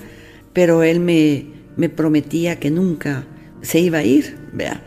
pero 0.52 0.84
él 0.84 1.00
me, 1.00 1.46
me, 1.76 1.88
prometía 1.88 2.60
que 2.60 2.70
nunca 2.70 3.26
se 3.62 3.80
iba 3.80 3.98
a 3.98 4.04
ir. 4.04 4.36
Vea. 4.52 4.80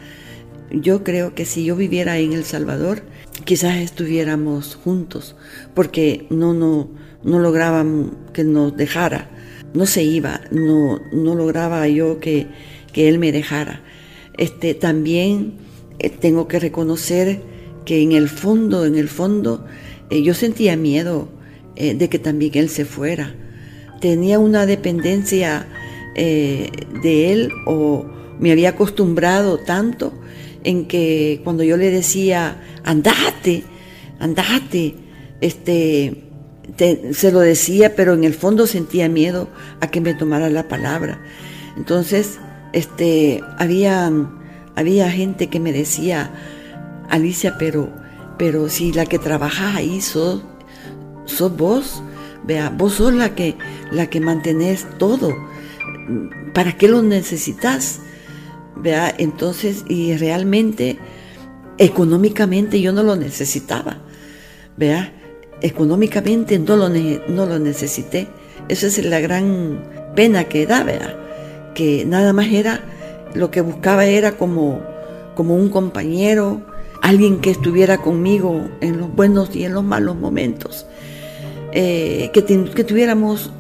Yo 0.72 1.04
creo 1.04 1.36
que 1.36 1.44
si 1.44 1.66
yo 1.66 1.76
viviera 1.76 2.18
en 2.18 2.32
El 2.32 2.46
Salvador, 2.46 3.04
quizás 3.44 3.76
estuviéramos 3.76 4.76
juntos, 4.76 5.36
porque 5.74 6.26
no, 6.30 6.54
no, 6.54 6.90
no 7.26 7.40
lograba 7.40 7.86
que 8.32 8.46
nos 8.46 8.78
dejara, 8.78 9.30
no 9.74 9.86
se 9.86 10.04
iba, 10.04 10.40
no, 10.50 11.02
no 11.12 11.36
lograba 11.36 11.86
yo 11.90 12.22
que, 12.22 12.48
que 12.94 13.10
él 13.10 13.20
me 13.20 13.34
dejara. 13.34 13.84
Este, 14.38 14.76
también 14.76 15.56
eh, 16.00 16.10
tengo 16.10 16.48
que 16.48 16.60
reconocer 16.60 17.57
que 17.88 18.02
en 18.02 18.12
el 18.12 18.28
fondo, 18.28 18.86
en 18.86 18.98
el 18.98 19.08
fondo, 19.08 19.66
eh, 20.10 20.22
yo 20.22 20.34
sentía 20.34 20.76
miedo 20.76 21.30
eh, 21.78 21.94
de 21.96 22.10
que 22.10 22.20
también 22.20 22.52
él 22.56 22.68
se 22.68 22.84
fuera. 22.84 23.34
Tenía 24.02 24.40
una 24.40 24.66
dependencia 24.66 25.66
eh, 26.14 26.70
de 27.02 27.32
él 27.32 27.50
o 27.66 28.06
me 28.42 28.52
había 28.52 28.72
acostumbrado 28.72 29.60
tanto 29.60 30.12
en 30.66 30.86
que 30.86 31.40
cuando 31.46 31.64
yo 31.64 31.78
le 31.78 31.90
decía, 31.90 32.62
andate, 32.84 33.64
andate, 34.20 34.96
este, 35.40 36.26
se 37.14 37.32
lo 37.32 37.40
decía, 37.40 37.96
pero 37.96 38.16
en 38.16 38.26
el 38.26 38.34
fondo 38.34 38.68
sentía 38.68 39.08
miedo 39.08 39.48
a 39.80 39.90
que 39.90 40.02
me 40.02 40.14
tomara 40.14 40.50
la 40.50 40.68
palabra. 40.68 41.22
Entonces, 41.78 42.38
este, 42.74 43.42
había, 43.58 44.12
había 44.76 45.10
gente 45.10 45.48
que 45.48 45.62
me 45.62 45.72
decía, 45.72 46.34
Alicia, 47.10 47.56
pero 47.58 47.90
pero 48.38 48.70
si 48.70 48.94
la 48.94 49.06
que 49.06 49.20
trabaja 49.20 49.76
ahí 49.76 50.00
sos, 50.00 50.44
vos, 51.58 52.04
vea, 52.46 52.70
vos 52.70 52.94
sos 52.94 53.14
la 53.14 53.36
que, 53.36 53.58
la 53.92 54.08
que 54.08 54.22
mantenés 54.22 54.86
todo. 54.98 55.36
¿Para 56.54 56.78
qué 56.78 56.88
lo 56.88 57.02
necesitas? 57.02 58.00
Vea, 58.76 59.14
entonces, 59.18 59.84
y 59.90 60.16
realmente, 60.18 61.00
económicamente 61.80 62.80
yo 62.80 62.94
no 62.94 63.02
lo 63.02 63.16
necesitaba. 63.16 63.98
Vea, 64.78 65.14
económicamente 65.62 66.60
no 66.60 66.76
lo, 66.76 66.90
no 66.90 67.46
lo 67.48 67.60
necesité. 67.60 68.28
Esa 68.70 68.86
es 68.86 69.04
la 69.04 69.20
gran 69.20 69.84
pena 70.16 70.44
que 70.44 70.68
da, 70.68 70.84
vea, 70.84 71.72
que 71.74 72.06
nada 72.06 72.34
más 72.34 72.48
era, 72.48 72.82
lo 73.34 73.50
que 73.50 73.62
buscaba 73.62 74.06
era 74.06 74.38
como, 74.38 74.82
como 75.36 75.56
un 75.56 75.70
compañero, 75.70 76.67
alguien 77.02 77.40
que 77.40 77.52
estuviera 77.52 77.98
conmigo 78.00 78.70
en 78.82 78.98
los 78.98 79.14
buenos 79.14 79.56
y 79.56 79.64
en 79.64 79.74
los 79.74 79.84
malos 79.84 80.16
momentos, 80.16 80.86
eh, 81.74 82.32
que, 82.34 82.42
tuviéramos 82.42 83.52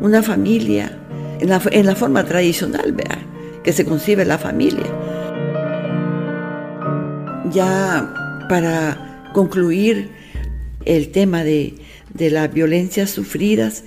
una 0.00 0.22
familia 0.22 0.98
en 1.40 1.48
la, 1.48 1.94
forma 1.94 2.24
tradicional, 2.24 2.92
¿vea? 2.92 3.18
que 3.62 3.72
se 3.72 3.84
concibe 3.84 4.24
la 4.24 4.38
familia. 4.38 4.86
Ya 7.52 8.12
para 8.48 9.30
concluir, 9.32 10.10
el 10.84 11.10
tema 11.10 11.42
de, 11.42 11.74
de 12.14 12.30
las 12.30 12.52
violencias 12.52 13.10
sufridas, 13.10 13.84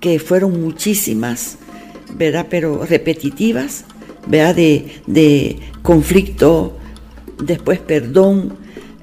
que 0.00 0.18
fueron 0.18 0.60
muchísimas, 0.60 1.56
¿verdad? 2.14 2.46
Pero 2.50 2.84
repetitivas, 2.84 3.84
¿verdad? 4.26 4.54
De, 4.54 4.86
de 5.06 5.58
conflicto, 5.82 6.78
después 7.38 7.78
perdón, 7.78 8.54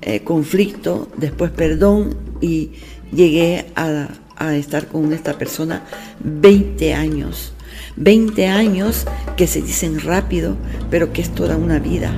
eh, 0.01 0.21
conflicto, 0.21 1.07
después 1.17 1.51
perdón, 1.51 2.15
y 2.41 2.71
llegué 3.13 3.65
a, 3.75 4.09
estar 4.55 4.87
con 4.87 5.13
esta 5.13 5.37
persona 5.37 5.83
20 6.23 6.93
años. 6.93 7.53
20 7.95 8.47
años 8.47 9.05
que 9.37 9.47
se 9.47 9.61
dicen 9.61 10.01
rápido, 10.01 10.57
pero 10.89 11.13
que 11.13 11.21
es 11.21 11.29
toda 11.29 11.55
una 11.55 11.79
vida. 11.79 12.11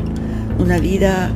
Una 0.57 0.79
vida 0.79 1.31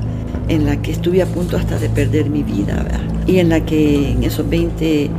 en 0.47 0.65
la 0.65 0.81
que 0.81 0.91
estuve 0.91 1.21
a 1.21 1.27
punto 1.27 1.57
hasta 1.57 1.77
de 1.77 1.89
perder 1.89 2.29
mi 2.31 2.41
vida. 2.41 2.83
Y 3.27 3.37
en 3.37 3.49
la 3.49 3.63
que 3.65 4.13
en 4.13 4.23
esos 4.23 4.49
20, 4.49 5.11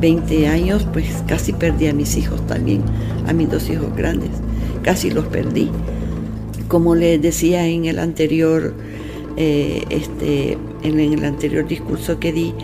20 0.00 0.46
años, 0.46 0.86
pues 0.92 1.06
casi 1.26 1.52
perdí 1.52 1.88
a 1.88 1.94
mis 1.94 2.16
hijos 2.16 2.46
también, 2.46 2.82
a 3.26 3.32
mis 3.32 3.50
dos 3.50 3.68
hijos 3.68 3.94
grandes. 3.96 4.30
Casi 4.84 5.10
los 5.10 5.26
perdí. 5.26 5.70
Como 6.72 6.94
les 6.94 7.20
decía 7.20 7.66
en 7.66 7.84
el 7.84 7.98
anterior, 7.98 8.74
eh, 9.36 9.84
este, 9.90 10.56
en 10.82 11.00
el 11.00 11.22
anterior 11.22 11.68
discurso 11.68 12.18
que 12.18 12.32
di, 12.32 12.54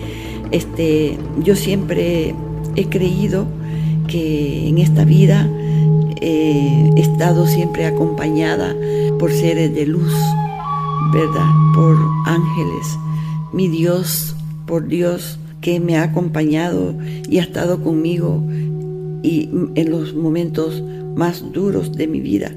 este, 0.51 1.19
yo 1.45 1.55
siempre 1.55 2.35
he 2.75 2.87
creído 2.87 3.47
que 4.07 4.67
en 4.67 4.79
esta 4.79 5.05
vida 5.05 5.47
eh, 6.23 6.91
he 6.97 7.01
estado 7.03 7.47
siempre 7.47 7.85
acompañada 7.85 8.75
por 9.19 9.31
seres 9.31 9.75
de 9.75 9.85
luz, 9.85 10.15
¿verdad? 11.13 11.51
Por 11.75 11.99
ángeles. 12.25 12.99
Mi 13.53 13.69
Dios, 13.69 14.35
por 14.65 14.89
Dios 14.89 15.39
que 15.61 15.81
me 15.81 15.99
ha 15.99 16.05
acompañado 16.05 16.95
y 17.29 17.41
ha 17.41 17.43
estado 17.43 17.83
conmigo 17.83 18.43
y 19.23 19.51
en 19.75 19.91
los 19.91 20.15
momentos 20.15 20.83
más 21.15 21.53
duros 21.53 21.93
de 21.93 22.07
mi 22.07 22.21
vida 22.21 22.53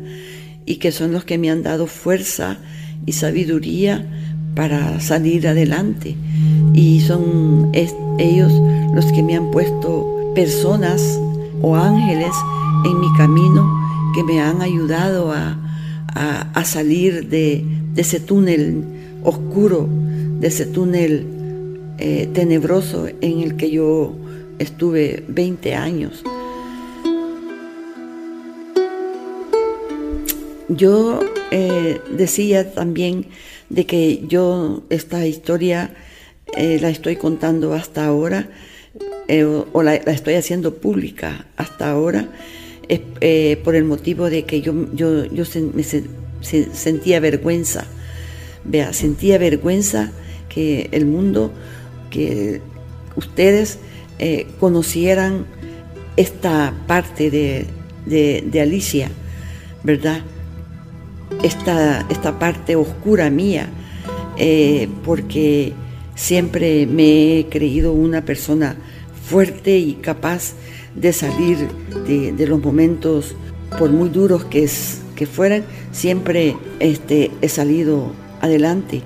y 0.65 0.77
que 0.77 0.91
son 0.91 1.11
los 1.11 1.25
que 1.25 1.37
me 1.37 1.49
han 1.49 1.63
dado 1.63 1.87
fuerza 1.87 2.57
y 3.05 3.13
sabiduría 3.13 4.05
para 4.55 4.99
salir 4.99 5.47
adelante 5.47 6.15
y 6.73 7.01
son 7.01 7.71
ellos 7.73 8.51
los 8.93 9.11
que 9.11 9.23
me 9.23 9.35
han 9.35 9.51
puesto 9.51 10.31
personas 10.35 11.19
o 11.61 11.75
ángeles 11.75 12.31
en 12.85 12.99
mi 12.99 13.07
camino 13.17 13.69
que 14.13 14.23
me 14.23 14.41
han 14.41 14.61
ayudado 14.61 15.31
a, 15.31 15.57
salir 16.63 17.27
de, 17.27 17.65
ese 17.95 18.19
túnel 18.19 18.83
oscuro, 19.23 19.87
de 20.39 20.47
ese 20.47 20.65
túnel 20.65 21.27
eh, 21.97 22.29
tenebroso 22.33 23.07
en 23.07 23.39
el 23.39 23.55
que 23.55 23.71
yo 23.71 24.15
estuve 24.59 25.23
20 25.27 25.75
años. 25.75 26.23
Yo 30.75 31.19
eh, 31.51 31.99
decía 32.11 32.73
también 32.73 33.27
de 33.69 33.85
que 33.85 34.25
yo 34.27 34.83
esta 34.89 35.25
historia 35.27 35.93
eh, 36.57 36.79
la 36.81 36.89
estoy 36.89 37.15
contando 37.15 37.73
hasta 37.73 38.05
ahora 38.05 38.49
o, 39.71 39.83
la, 39.83 39.95
estoy 39.95 40.33
haciendo 40.33 40.75
pública 40.75 41.45
hasta 41.55 41.89
ahora 41.89 42.27
por 43.63 43.75
el 43.75 43.85
motivo 43.85 44.29
de 44.29 44.43
que 44.43 44.59
yo, 44.59 44.73
yo, 44.93 45.23
yo 45.23 45.45
me 45.73 45.83
sentía 45.83 47.21
vergüenza, 47.21 47.85
vea, 48.65 48.91
sentía 48.91 49.37
vergüenza 49.37 50.11
que 50.53 50.89
el 50.91 51.05
mundo, 51.05 51.51
que 52.09 52.61
ustedes 53.15 53.79
eh, 54.19 54.47
conocieran 54.59 55.45
esta 56.17 56.73
parte 56.87 57.31
de, 57.31 57.65
de, 58.05 58.61
Alicia, 58.61 59.09
¿verdad? 59.83 60.21
Esta, 61.43 62.05
esta, 62.09 62.37
parte 62.37 62.75
oscura 62.75 63.29
mía, 63.29 63.67
eh, 64.37 64.87
porque 65.03 65.73
siempre 66.13 66.85
me 66.85 67.39
he 67.39 67.45
creído 67.47 67.93
una 67.93 68.23
persona 68.23 68.75
fuerte 69.25 69.77
y 69.77 69.93
capaz 69.95 70.53
de 70.95 71.13
salir 71.13 71.67
de, 72.05 72.47
los 72.47 72.61
momentos, 72.61 73.35
por 73.79 73.89
muy 73.89 74.09
duros 74.09 74.45
que, 74.45 74.69
que 75.15 75.25
fueran, 75.25 75.63
siempre 75.91 76.55
este, 76.79 77.31
he 77.41 77.49
salido 77.49 78.11
adelante. 78.41 79.01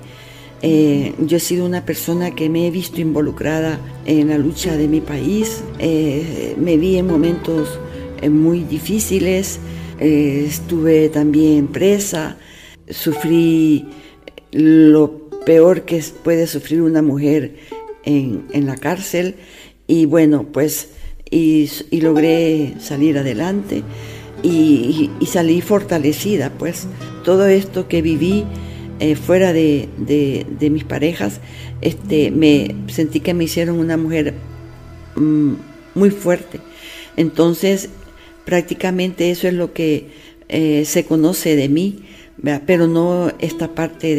Eh, 0.60 1.14
yo 1.20 1.38
he 1.38 1.40
sido 1.40 1.64
una 1.64 1.86
persona 1.86 2.34
que 2.34 2.50
me 2.50 2.66
he 2.66 2.70
visto 2.70 3.00
involucrada 3.00 3.78
en 4.04 4.28
la 4.28 4.36
lucha 4.36 4.76
de 4.76 4.88
mi 4.88 5.00
país, 5.00 5.62
eh, 5.78 6.54
me 6.58 6.76
vi 6.76 6.98
en 6.98 7.06
momentos 7.06 7.78
muy 8.30 8.64
difíciles, 8.64 9.58
estuve 9.98 11.08
también 11.08 11.68
presa, 11.68 12.36
sufrí 12.88 13.86
lo 14.52 15.28
peor 15.44 15.82
que 15.82 16.02
puede 16.22 16.46
sufrir 16.46 16.82
una 16.82 17.02
mujer 17.02 17.56
en, 18.04 18.46
en 18.52 18.66
la 18.66 18.76
cárcel 18.76 19.36
y 19.86 20.06
bueno, 20.06 20.46
pues 20.52 20.88
y, 21.30 22.00
logré 22.00 22.74
salir 22.78 23.18
adelante 23.18 23.82
y, 24.42 25.10
salí 25.26 25.60
fortalecida, 25.60 26.50
pues 26.50 26.86
todo 27.24 27.46
esto 27.46 27.88
que 27.88 28.02
viví 28.02 28.44
eh, 29.00 29.16
fuera 29.16 29.52
de, 29.52 29.88
mis 30.70 30.84
parejas, 30.84 31.40
este, 31.80 32.30
me 32.30 32.74
sentí 32.88 33.20
que 33.20 33.34
me 33.34 33.44
hicieron 33.44 33.78
una 33.78 33.96
mujer 33.96 34.34
mm, 35.16 35.52
muy 35.94 36.10
fuerte. 36.10 36.60
Entonces, 37.16 37.88
prácticamente 38.46 39.30
eso 39.30 39.48
es 39.48 39.54
lo 39.54 39.74
que 39.74 40.06
eh, 40.48 40.84
se 40.86 41.04
conoce 41.04 41.56
de 41.56 41.68
mí, 41.68 42.04
pero 42.64 42.86
no 42.86 43.32
esta 43.40 43.74
parte 43.74 44.14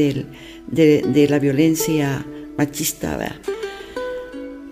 de, 0.70 1.28
la 1.30 1.40
violencia 1.40 2.26
machista. 2.58 3.40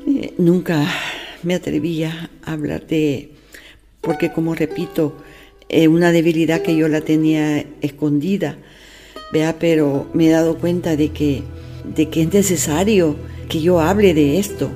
Eh, 0.07 0.33
nunca 0.37 0.85
me 1.41 1.55
atrevía 1.55 2.29
a 2.43 2.51
hablar 2.51 2.85
de, 2.85 3.31
porque 4.01 4.31
como 4.31 4.53
repito, 4.53 5.15
eh, 5.69 5.87
una 5.87 6.11
debilidad 6.11 6.61
que 6.61 6.75
yo 6.75 6.87
la 6.89 7.01
tenía 7.01 7.65
escondida, 7.81 8.57
pero 9.59 10.09
me 10.13 10.27
he 10.27 10.31
dado 10.31 10.57
cuenta 10.57 10.95
de 10.95 11.09
que, 11.09 11.43
de 11.95 12.09
que 12.09 12.23
es 12.23 12.33
necesario 12.33 13.15
que 13.47 13.61
yo 13.61 13.79
hable 13.79 14.13
de 14.13 14.37
esto, 14.37 14.69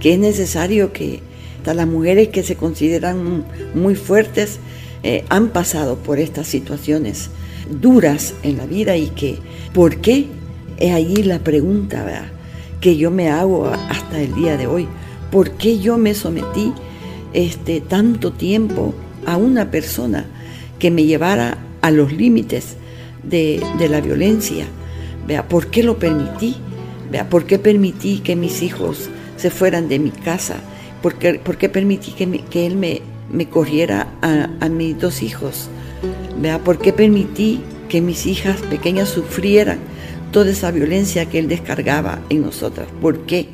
que 0.00 0.14
es 0.14 0.18
necesario 0.18 0.92
que 0.92 1.20
las 1.72 1.86
mujeres 1.86 2.28
que 2.28 2.42
se 2.42 2.56
consideran 2.56 3.44
muy 3.74 3.94
fuertes 3.94 4.58
eh, 5.02 5.24
han 5.28 5.48
pasado 5.48 5.96
por 5.96 6.18
estas 6.18 6.46
situaciones 6.46 7.30
duras 7.70 8.34
en 8.42 8.58
la 8.58 8.66
vida 8.66 8.96
y 8.96 9.08
que, 9.08 9.38
¿por 9.72 10.00
qué? 10.00 10.26
Es 10.76 10.92
ahí 10.92 11.22
la 11.22 11.38
pregunta 11.38 12.32
que 12.80 12.96
yo 12.96 13.10
me 13.10 13.30
hago 13.30 13.66
hasta 13.66 14.20
el 14.20 14.34
día 14.34 14.56
de 14.56 14.66
hoy. 14.66 14.88
¿Por 15.30 15.52
qué 15.52 15.78
yo 15.78 15.98
me 15.98 16.14
sometí 16.14 16.72
este, 17.32 17.80
tanto 17.80 18.32
tiempo 18.32 18.94
a 19.24 19.36
una 19.36 19.70
persona 19.70 20.26
que 20.78 20.90
me 20.90 21.04
llevara 21.04 21.58
a 21.80 21.90
los 21.90 22.12
límites 22.12 22.76
de, 23.22 23.62
la 23.88 24.00
violencia? 24.00 24.66
Vea, 25.26 25.48
¿por 25.48 25.68
qué 25.68 25.82
lo 25.82 25.98
permití? 25.98 26.56
Vea, 27.10 27.28
¿por 27.28 27.46
qué 27.46 27.58
permití 27.58 28.18
que 28.18 28.36
mis 28.36 28.62
hijos 28.62 29.08
se 29.36 29.50
fueran 29.50 29.88
de 29.88 29.98
mi 29.98 30.10
casa? 30.10 30.56
¿Por 31.04 31.18
qué, 31.18 31.68
permití 31.68 32.12
que, 32.12 32.66
él 32.66 32.76
me, 32.76 33.02
me 33.30 33.46
corriera 33.46 34.08
a, 34.22 34.48
a, 34.58 34.68
mis 34.70 34.98
dos 34.98 35.22
hijos? 35.22 35.68
Vea, 36.40 36.58
¿por 36.58 36.78
qué 36.78 36.94
permití 36.94 37.60
que 37.90 38.00
mis 38.00 38.24
hijas 38.24 38.62
pequeñas 38.62 39.10
sufrieran 39.10 39.80
toda 40.32 40.50
esa 40.50 40.70
violencia 40.70 41.26
que 41.26 41.38
él 41.38 41.48
descargaba 41.48 42.22
en 42.30 42.40
nosotras? 42.40 42.88
¿Por 43.02 43.26
qué? 43.26 43.48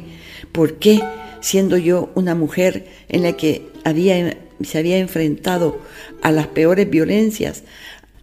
¿Por 0.53 0.75
qué? 0.75 1.01
siendo 1.41 1.77
yo 1.77 2.11
una 2.15 2.35
mujer 2.35 2.87
en 3.09 3.23
la 3.23 3.33
que 3.33 3.67
había, 3.85 4.37
se 4.63 4.79
había 4.79 4.99
enfrentado 4.99 5.81
a 6.23 6.31
las 6.31 6.47
peores 6.47 6.89
violencias, 6.89 7.65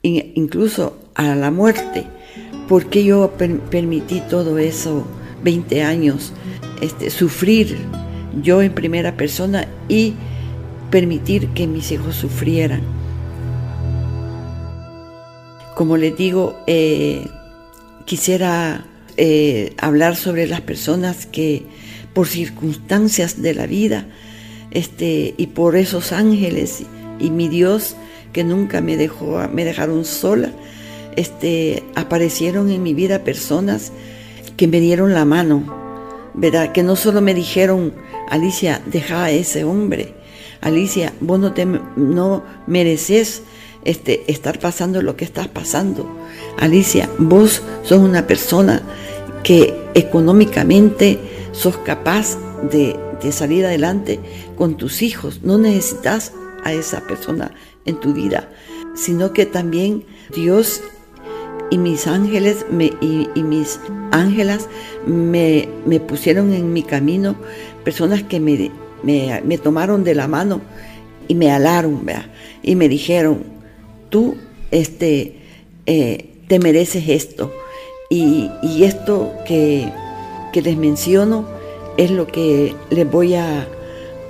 incluso 0.04 1.00
a 1.16 1.36
la 1.36 1.52
muerte, 1.52 2.06
¿por 2.70 2.86
qué 2.86 3.04
yo 3.04 3.34
permití 3.70 4.22
todo 4.30 4.58
eso 4.58 5.06
20 5.44 5.84
años, 5.84 6.32
este, 6.82 7.10
sufrir 7.10 7.78
yo 8.42 8.62
en 8.62 8.74
primera 8.74 9.16
persona 9.16 9.68
y 9.88 10.14
permitir 10.90 11.50
que 11.50 11.68
mis 11.68 11.92
hijos 11.92 12.16
sufrieran? 12.16 12.82
Como 15.76 15.98
les 15.98 16.18
digo, 16.18 16.58
eh, 16.66 17.28
quisiera 18.06 18.86
eh, 19.18 19.74
hablar 19.78 20.16
sobre 20.16 20.48
las 20.48 20.62
personas 20.62 21.26
que 21.26 21.66
por 22.14 22.28
circunstancias 22.28 23.42
de 23.42 23.54
la 23.54 23.68
vida, 23.68 24.08
este, 24.72 25.34
y 25.38 25.48
por 25.48 25.76
esos 25.76 26.12
ángeles 26.12 26.84
y 27.20 27.30
mi 27.30 27.48
Dios 27.48 27.96
que 28.34 28.44
nunca 28.44 28.82
me 28.82 28.98
dejó, 28.98 29.48
me 29.52 29.66
dejaron 29.66 30.06
sola, 30.06 30.52
este, 31.16 31.84
aparecieron 31.96 32.70
en 32.70 32.84
mi 32.84 32.94
vida 32.94 33.24
personas 33.24 33.92
que 34.56 34.68
me 34.68 34.80
dieron 34.80 35.14
la 35.14 35.26
mano, 35.26 35.87
¿verdad? 36.38 36.72
Que 36.72 36.84
no 36.84 36.96
solo 36.96 37.20
me 37.20 37.34
dijeron, 37.34 37.94
Alicia, 38.30 38.82
deja 38.86 39.26
a 39.26 39.32
ese 39.32 39.64
hombre, 39.66 40.16
Alicia, 40.62 41.14
vos 41.20 41.40
no, 41.40 41.54
te, 41.54 41.66
no 41.66 42.44
mereces 42.66 43.44
este, 43.84 44.32
estar 44.32 44.60
pasando 44.60 45.02
lo 45.02 45.16
que 45.16 45.26
estás 45.26 45.48
pasando. 45.48 46.10
Alicia, 46.58 47.10
vos 47.18 47.62
sos 47.84 48.00
una 48.00 48.26
persona 48.28 48.82
que 49.44 49.74
económicamente 49.94 51.20
sos 51.52 51.78
capaz 51.78 52.38
de, 52.72 53.00
de 53.22 53.32
salir 53.32 53.66
adelante 53.66 54.20
con 54.56 54.78
tus 54.78 55.02
hijos. 55.02 55.42
No 55.44 55.58
necesitas 55.58 56.34
a 56.64 56.74
esa 56.74 57.02
persona 57.02 57.52
en 57.86 58.00
tu 58.00 58.14
vida, 58.14 58.50
sino 58.96 59.32
que 59.32 59.46
también 59.46 60.06
Dios 60.36 60.82
y 61.70 61.78
mis 61.78 62.08
ángeles 62.08 62.66
me, 62.72 62.94
y, 63.02 63.28
mis 63.36 63.80
ángelas 64.12 64.68
me, 65.06 65.68
me, 65.86 66.00
pusieron 66.00 66.54
en 66.54 66.72
mi 66.72 66.84
camino 66.84 67.36
personas 67.84 68.24
que 68.24 68.40
me, 68.40 68.72
me, 69.04 69.58
tomaron 69.58 70.04
de 70.04 70.16
la 70.16 70.28
mano 70.28 70.62
y 71.28 71.36
me 71.36 71.52
alaron, 71.52 72.06
y 72.64 72.76
me 72.76 72.88
dijeron, 72.88 73.44
tú 74.10 74.36
este, 74.72 75.36
eh, 75.86 76.30
te 76.48 76.60
mereces 76.60 77.10
esto. 77.10 77.52
Y, 78.10 78.50
y 78.64 78.86
esto 78.86 79.34
que, 79.46 79.92
que, 80.54 80.62
les 80.62 80.78
menciono 80.78 81.46
es 81.98 82.10
lo 82.12 82.28
que 82.28 82.74
les 82.90 83.10
voy 83.12 83.36
a, 83.36 83.68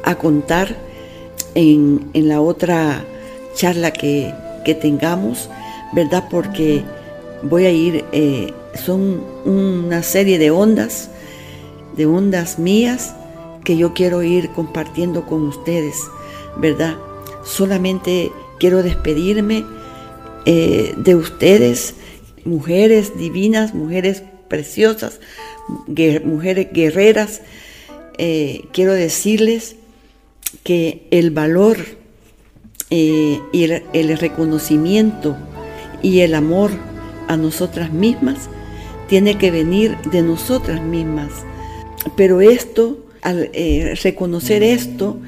a 0.04 0.16
contar 0.16 0.76
en, 1.54 2.10
en, 2.14 2.28
la 2.28 2.42
otra 2.42 3.06
charla 3.54 3.92
que, 3.92 4.34
que 4.66 4.74
tengamos, 4.74 5.50
¿verdad? 5.94 6.28
Porque 6.32 6.84
voy 7.44 7.66
a 7.66 7.72
ir, 7.72 8.06
eh, 8.12 8.54
son 8.86 9.24
una 9.46 10.04
serie 10.04 10.40
de 10.40 10.52
ondas, 10.52 11.10
de 11.96 12.06
ondas 12.06 12.60
mías 12.60 13.16
que 13.64 13.78
yo 13.78 13.94
quiero 13.94 14.24
ir 14.24 14.50
compartiendo 14.50 15.26
con 15.26 15.44
ustedes, 15.48 15.96
¿verdad? 16.58 16.96
Solamente 17.44 18.32
quiero 18.60 18.84
despedirme 18.84 19.66
eh, 20.46 20.94
de 20.98 21.16
ustedes, 21.16 21.96
mujeres 22.46 23.18
divinas, 23.18 23.74
mujeres 23.74 24.24
preciosas, 24.48 25.20
mujeres 26.24 26.68
guerreras. 26.72 27.42
Eh, 28.18 28.66
quiero 28.72 28.94
decirles 28.94 29.76
que 30.64 31.08
el 31.12 31.32
valor 31.32 31.78
y 32.90 33.42
el 33.54 34.18
reconocimiento 34.18 35.36
y 36.02 36.22
el 36.22 36.36
amor 36.36 36.72
a 37.28 37.38
nosotras 37.38 37.92
mismas, 37.92 38.50
tiene 39.08 39.38
que 39.38 39.52
venir 39.52 39.98
de 40.12 40.22
nosotras 40.22 40.82
mismas. 40.82 41.32
Pero 42.16 42.42
esto, 42.42 43.06
al 43.22 43.50
eh, 43.54 43.98
reconocer 44.04 44.64
esto, 44.64 45.20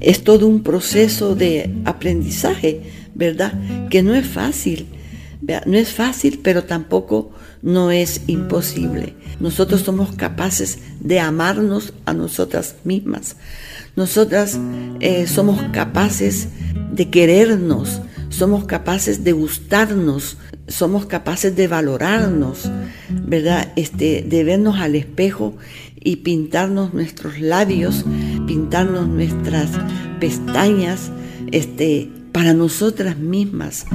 es 0.00 0.22
todo 0.24 0.46
un 0.46 0.62
proceso 0.62 1.34
de 1.34 1.74
aprendizaje, 1.84 2.82
¿verdad? 3.14 3.52
Que 3.90 4.02
no 4.02 4.14
es 4.14 4.26
fácil, 4.26 4.86
no 5.66 5.76
es 5.76 5.92
fácil, 5.92 6.40
pero 6.42 6.64
tampoco 6.64 7.30
no 7.62 7.90
es 7.90 8.22
imposible. 8.26 9.14
Nosotros 9.40 9.82
somos 9.82 10.14
capaces 10.14 10.78
de 11.00 11.20
amarnos 11.20 11.92
a 12.06 12.12
nosotras 12.12 12.76
mismas. 12.84 13.36
Nosotras 13.96 14.58
eh, 15.00 15.26
somos 15.26 15.60
capaces 15.72 16.48
de 16.92 17.08
querernos, 17.10 18.00
somos 18.30 18.64
capaces 18.64 19.24
de 19.24 19.32
gustarnos, 19.32 20.36
somos 20.66 21.06
capaces 21.06 21.56
de 21.56 21.68
valorarnos, 21.68 22.70
¿verdad? 23.10 23.72
Este, 23.76 24.22
de 24.22 24.44
vernos 24.44 24.78
al 24.78 24.94
espejo 24.94 25.56
y 26.00 26.16
pintarnos 26.16 26.94
nuestros 26.94 27.40
labios, 27.40 28.04
pintarnos 28.46 29.08
nuestras 29.08 29.70
pestañas, 30.20 31.10
este, 31.52 32.10
para 32.32 32.54
nosotras 32.54 33.18
mismas, 33.18 33.86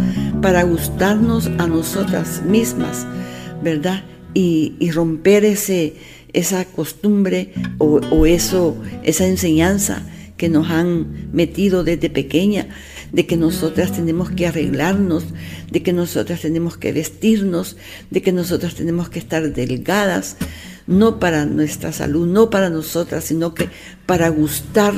para 0.41 0.63
gustarnos 0.63 1.47
a 1.59 1.67
nosotras 1.67 2.41
mismas, 2.45 3.05
¿verdad? 3.63 4.03
Y, 4.33 4.89
romper 4.91 5.45
ese, 5.45 5.95
esa 6.33 6.65
costumbre 6.65 7.53
o, 7.77 8.01
o, 8.11 8.25
eso, 8.25 8.75
esa 9.03 9.27
enseñanza 9.27 10.01
que 10.37 10.49
nos 10.49 10.69
han 10.69 11.29
metido 11.31 11.83
desde 11.83 12.09
pequeña 12.09 12.67
de 13.13 13.27
que 13.27 13.37
nosotras 13.37 13.93
tenemos 13.93 14.31
que 14.31 14.47
arreglarnos, 14.47 15.23
de 15.71 15.83
que 15.83 15.93
nosotras 15.93 16.41
tenemos 16.41 16.77
que 16.77 16.91
vestirnos, 16.91 17.77
de 18.09 18.21
que 18.21 18.33
nosotras 18.33 18.73
tenemos 18.73 19.07
que 19.07 19.19
estar 19.19 19.53
delgadas, 19.53 20.35
no 20.87 21.19
para 21.19 21.45
nuestra 21.45 21.93
salud, 21.93 22.27
no 22.27 22.49
para 22.49 22.69
nosotras, 22.69 23.23
sino 23.25 23.53
que 23.53 23.69
para 24.07 24.29
gustar 24.29 24.93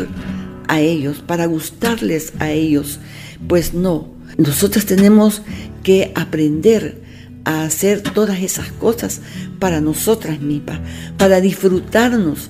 a 0.67 0.79
ellos, 0.79 1.21
para 1.27 1.45
gustarles 1.45 2.33
a 2.39 2.49
ellos. 2.51 2.99
Pues 3.47 3.73
no, 3.73 4.09
nosotras 4.37 4.85
tenemos 4.85 5.41
que 5.83 6.13
aprender 6.15 7.03
a 7.43 7.65
hacer 7.65 8.01
todas 8.01 8.41
esas 8.41 8.71
cosas 8.71 9.21
para 9.59 9.81
nosotras 9.81 10.39
mismas, 10.39 10.79
para 11.17 11.41
disfrutarnos 11.41 12.49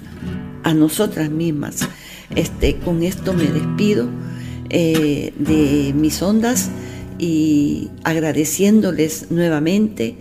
a 0.64 0.76
nosotras 0.76 1.32
mismas. 1.32 1.80
Este, 2.36 2.78
con 2.78 3.02
esto 3.02 3.34
me 3.34 3.46
despido 3.46 4.10
eh, 4.78 5.32
de 5.40 5.94
mis 5.94 6.22
ondas 6.22 6.70
y 7.18 7.92
agradeciéndoles 8.04 9.32
nuevamente 9.32 10.18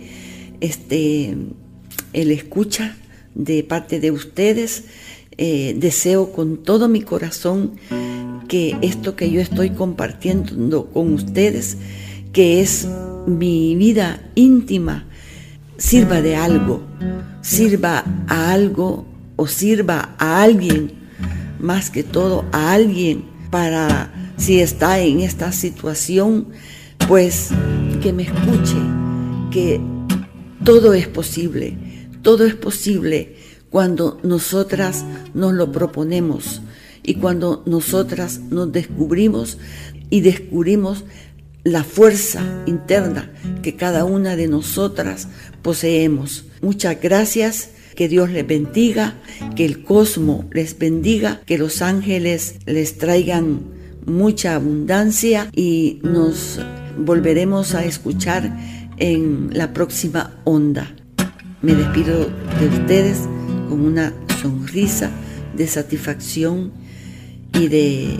este, 0.61 1.35
el 2.13 2.31
escucha 2.31 2.95
de 3.33 3.63
parte 3.63 3.99
de 3.99 4.11
ustedes. 4.11 4.85
Eh, 5.37 5.75
deseo 5.77 6.31
con 6.31 6.63
todo 6.63 6.87
mi 6.87 7.01
corazón 7.01 7.73
que 8.47 8.77
esto 8.81 9.17
que 9.17 9.29
yo 9.29 9.41
estoy 9.41 9.71
compartiendo 9.71 10.85
con 10.85 11.11
ustedes, 11.11 11.75
que 12.31 12.61
es 12.61 12.87
mi 13.27 13.75
vida 13.75 14.21
íntima, 14.35 15.03
sirva 15.77 16.21
de 16.21 16.37
algo, 16.37 16.81
sirva 17.41 18.05
a 18.29 18.53
algo 18.53 19.05
o 19.35 19.47
sirva 19.47 20.15
a 20.17 20.41
alguien, 20.41 20.93
más 21.59 21.89
que 21.89 22.03
todo 22.03 22.45
a 22.53 22.71
alguien 22.71 23.25
para 23.51 24.24
si 24.37 24.59
está 24.59 24.99
en 24.99 25.21
esta 25.21 25.51
situación, 25.51 26.47
pues 27.07 27.49
que 28.01 28.13
me 28.13 28.23
escuche, 28.23 28.77
que 29.51 29.79
todo 30.63 30.93
es 30.93 31.07
posible, 31.07 31.77
todo 32.21 32.45
es 32.45 32.55
posible 32.55 33.35
cuando 33.69 34.19
nosotras 34.23 35.05
nos 35.33 35.53
lo 35.53 35.71
proponemos 35.71 36.61
y 37.03 37.15
cuando 37.15 37.63
nosotras 37.65 38.39
nos 38.49 38.71
descubrimos 38.71 39.57
y 40.09 40.21
descubrimos 40.21 41.05
la 41.63 41.83
fuerza 41.83 42.63
interna 42.67 43.31
que 43.63 43.75
cada 43.75 44.05
una 44.05 44.35
de 44.35 44.47
nosotras 44.47 45.27
poseemos. 45.61 46.45
Muchas 46.61 47.01
gracias, 47.01 47.69
que 47.95 48.07
Dios 48.07 48.29
les 48.29 48.45
bendiga, 48.45 49.15
que 49.55 49.65
el 49.65 49.83
cosmos 49.83 50.45
les 50.51 50.77
bendiga, 50.77 51.41
que 51.45 51.57
los 51.57 51.81
ángeles 51.81 52.55
les 52.65 52.97
traigan 52.97 53.74
mucha 54.05 54.55
abundancia 54.55 55.49
y 55.53 55.99
nos 56.03 56.59
volveremos 56.97 57.75
a 57.75 57.85
escuchar 57.85 58.57
en 58.97 59.49
la 59.51 59.73
próxima 59.73 60.31
onda. 60.43 60.95
Me 61.61 61.73
despido 61.73 62.29
de 62.59 62.67
ustedes 62.67 63.21
con 63.69 63.81
una 63.81 64.13
sonrisa 64.41 65.09
de 65.55 65.67
satisfacción 65.67 66.71
y 67.53 67.67
de, 67.67 68.17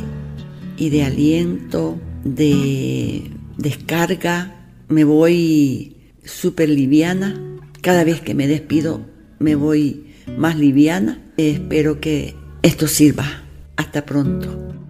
y 0.77 0.89
de 0.89 1.03
aliento, 1.03 1.99
de 2.23 3.31
descarga. 3.57 4.69
Me 4.87 5.03
voy 5.03 5.97
súper 6.23 6.69
liviana. 6.69 7.39
Cada 7.81 8.03
vez 8.03 8.21
que 8.21 8.33
me 8.33 8.47
despido 8.47 9.01
me 9.39 9.55
voy 9.55 10.07
más 10.37 10.57
liviana. 10.57 11.21
Espero 11.37 11.99
que 11.99 12.35
esto 12.61 12.87
sirva. 12.87 13.43
Hasta 13.75 14.05
pronto. 14.05 14.84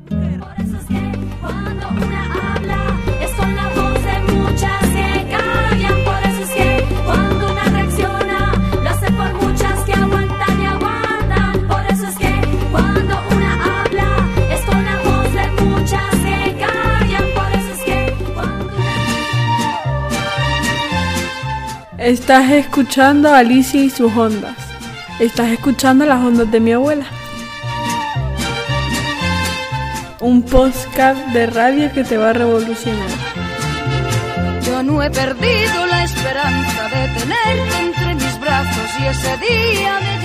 Estás 22.05 22.51
escuchando 22.51 23.29
a 23.29 23.39
Alicia 23.39 23.83
y 23.83 23.89
sus 23.89 24.15
ondas. 24.15 24.55
Estás 25.19 25.49
escuchando 25.49 26.05
las 26.05 26.23
ondas 26.23 26.51
de 26.51 26.59
mi 26.59 26.71
abuela. 26.71 27.07
Un 30.19 30.43
podcast 30.43 31.19
de 31.29 31.47
radio 31.47 31.91
que 31.91 32.03
te 32.03 32.15
va 32.17 32.29
a 32.29 32.33
revolucionar. 32.33 33.09
Yo 34.67 34.83
no 34.83 35.01
he 35.01 35.09
perdido 35.09 35.87
la 35.87 36.03
esperanza 36.03 36.83
de 36.89 37.07
tenerte 37.19 37.79
entre 37.79 38.13
mis 38.13 38.39
brazos 38.39 38.89
y 38.99 39.05
ese 39.07 39.37
día 39.37 39.99
me 39.99 40.24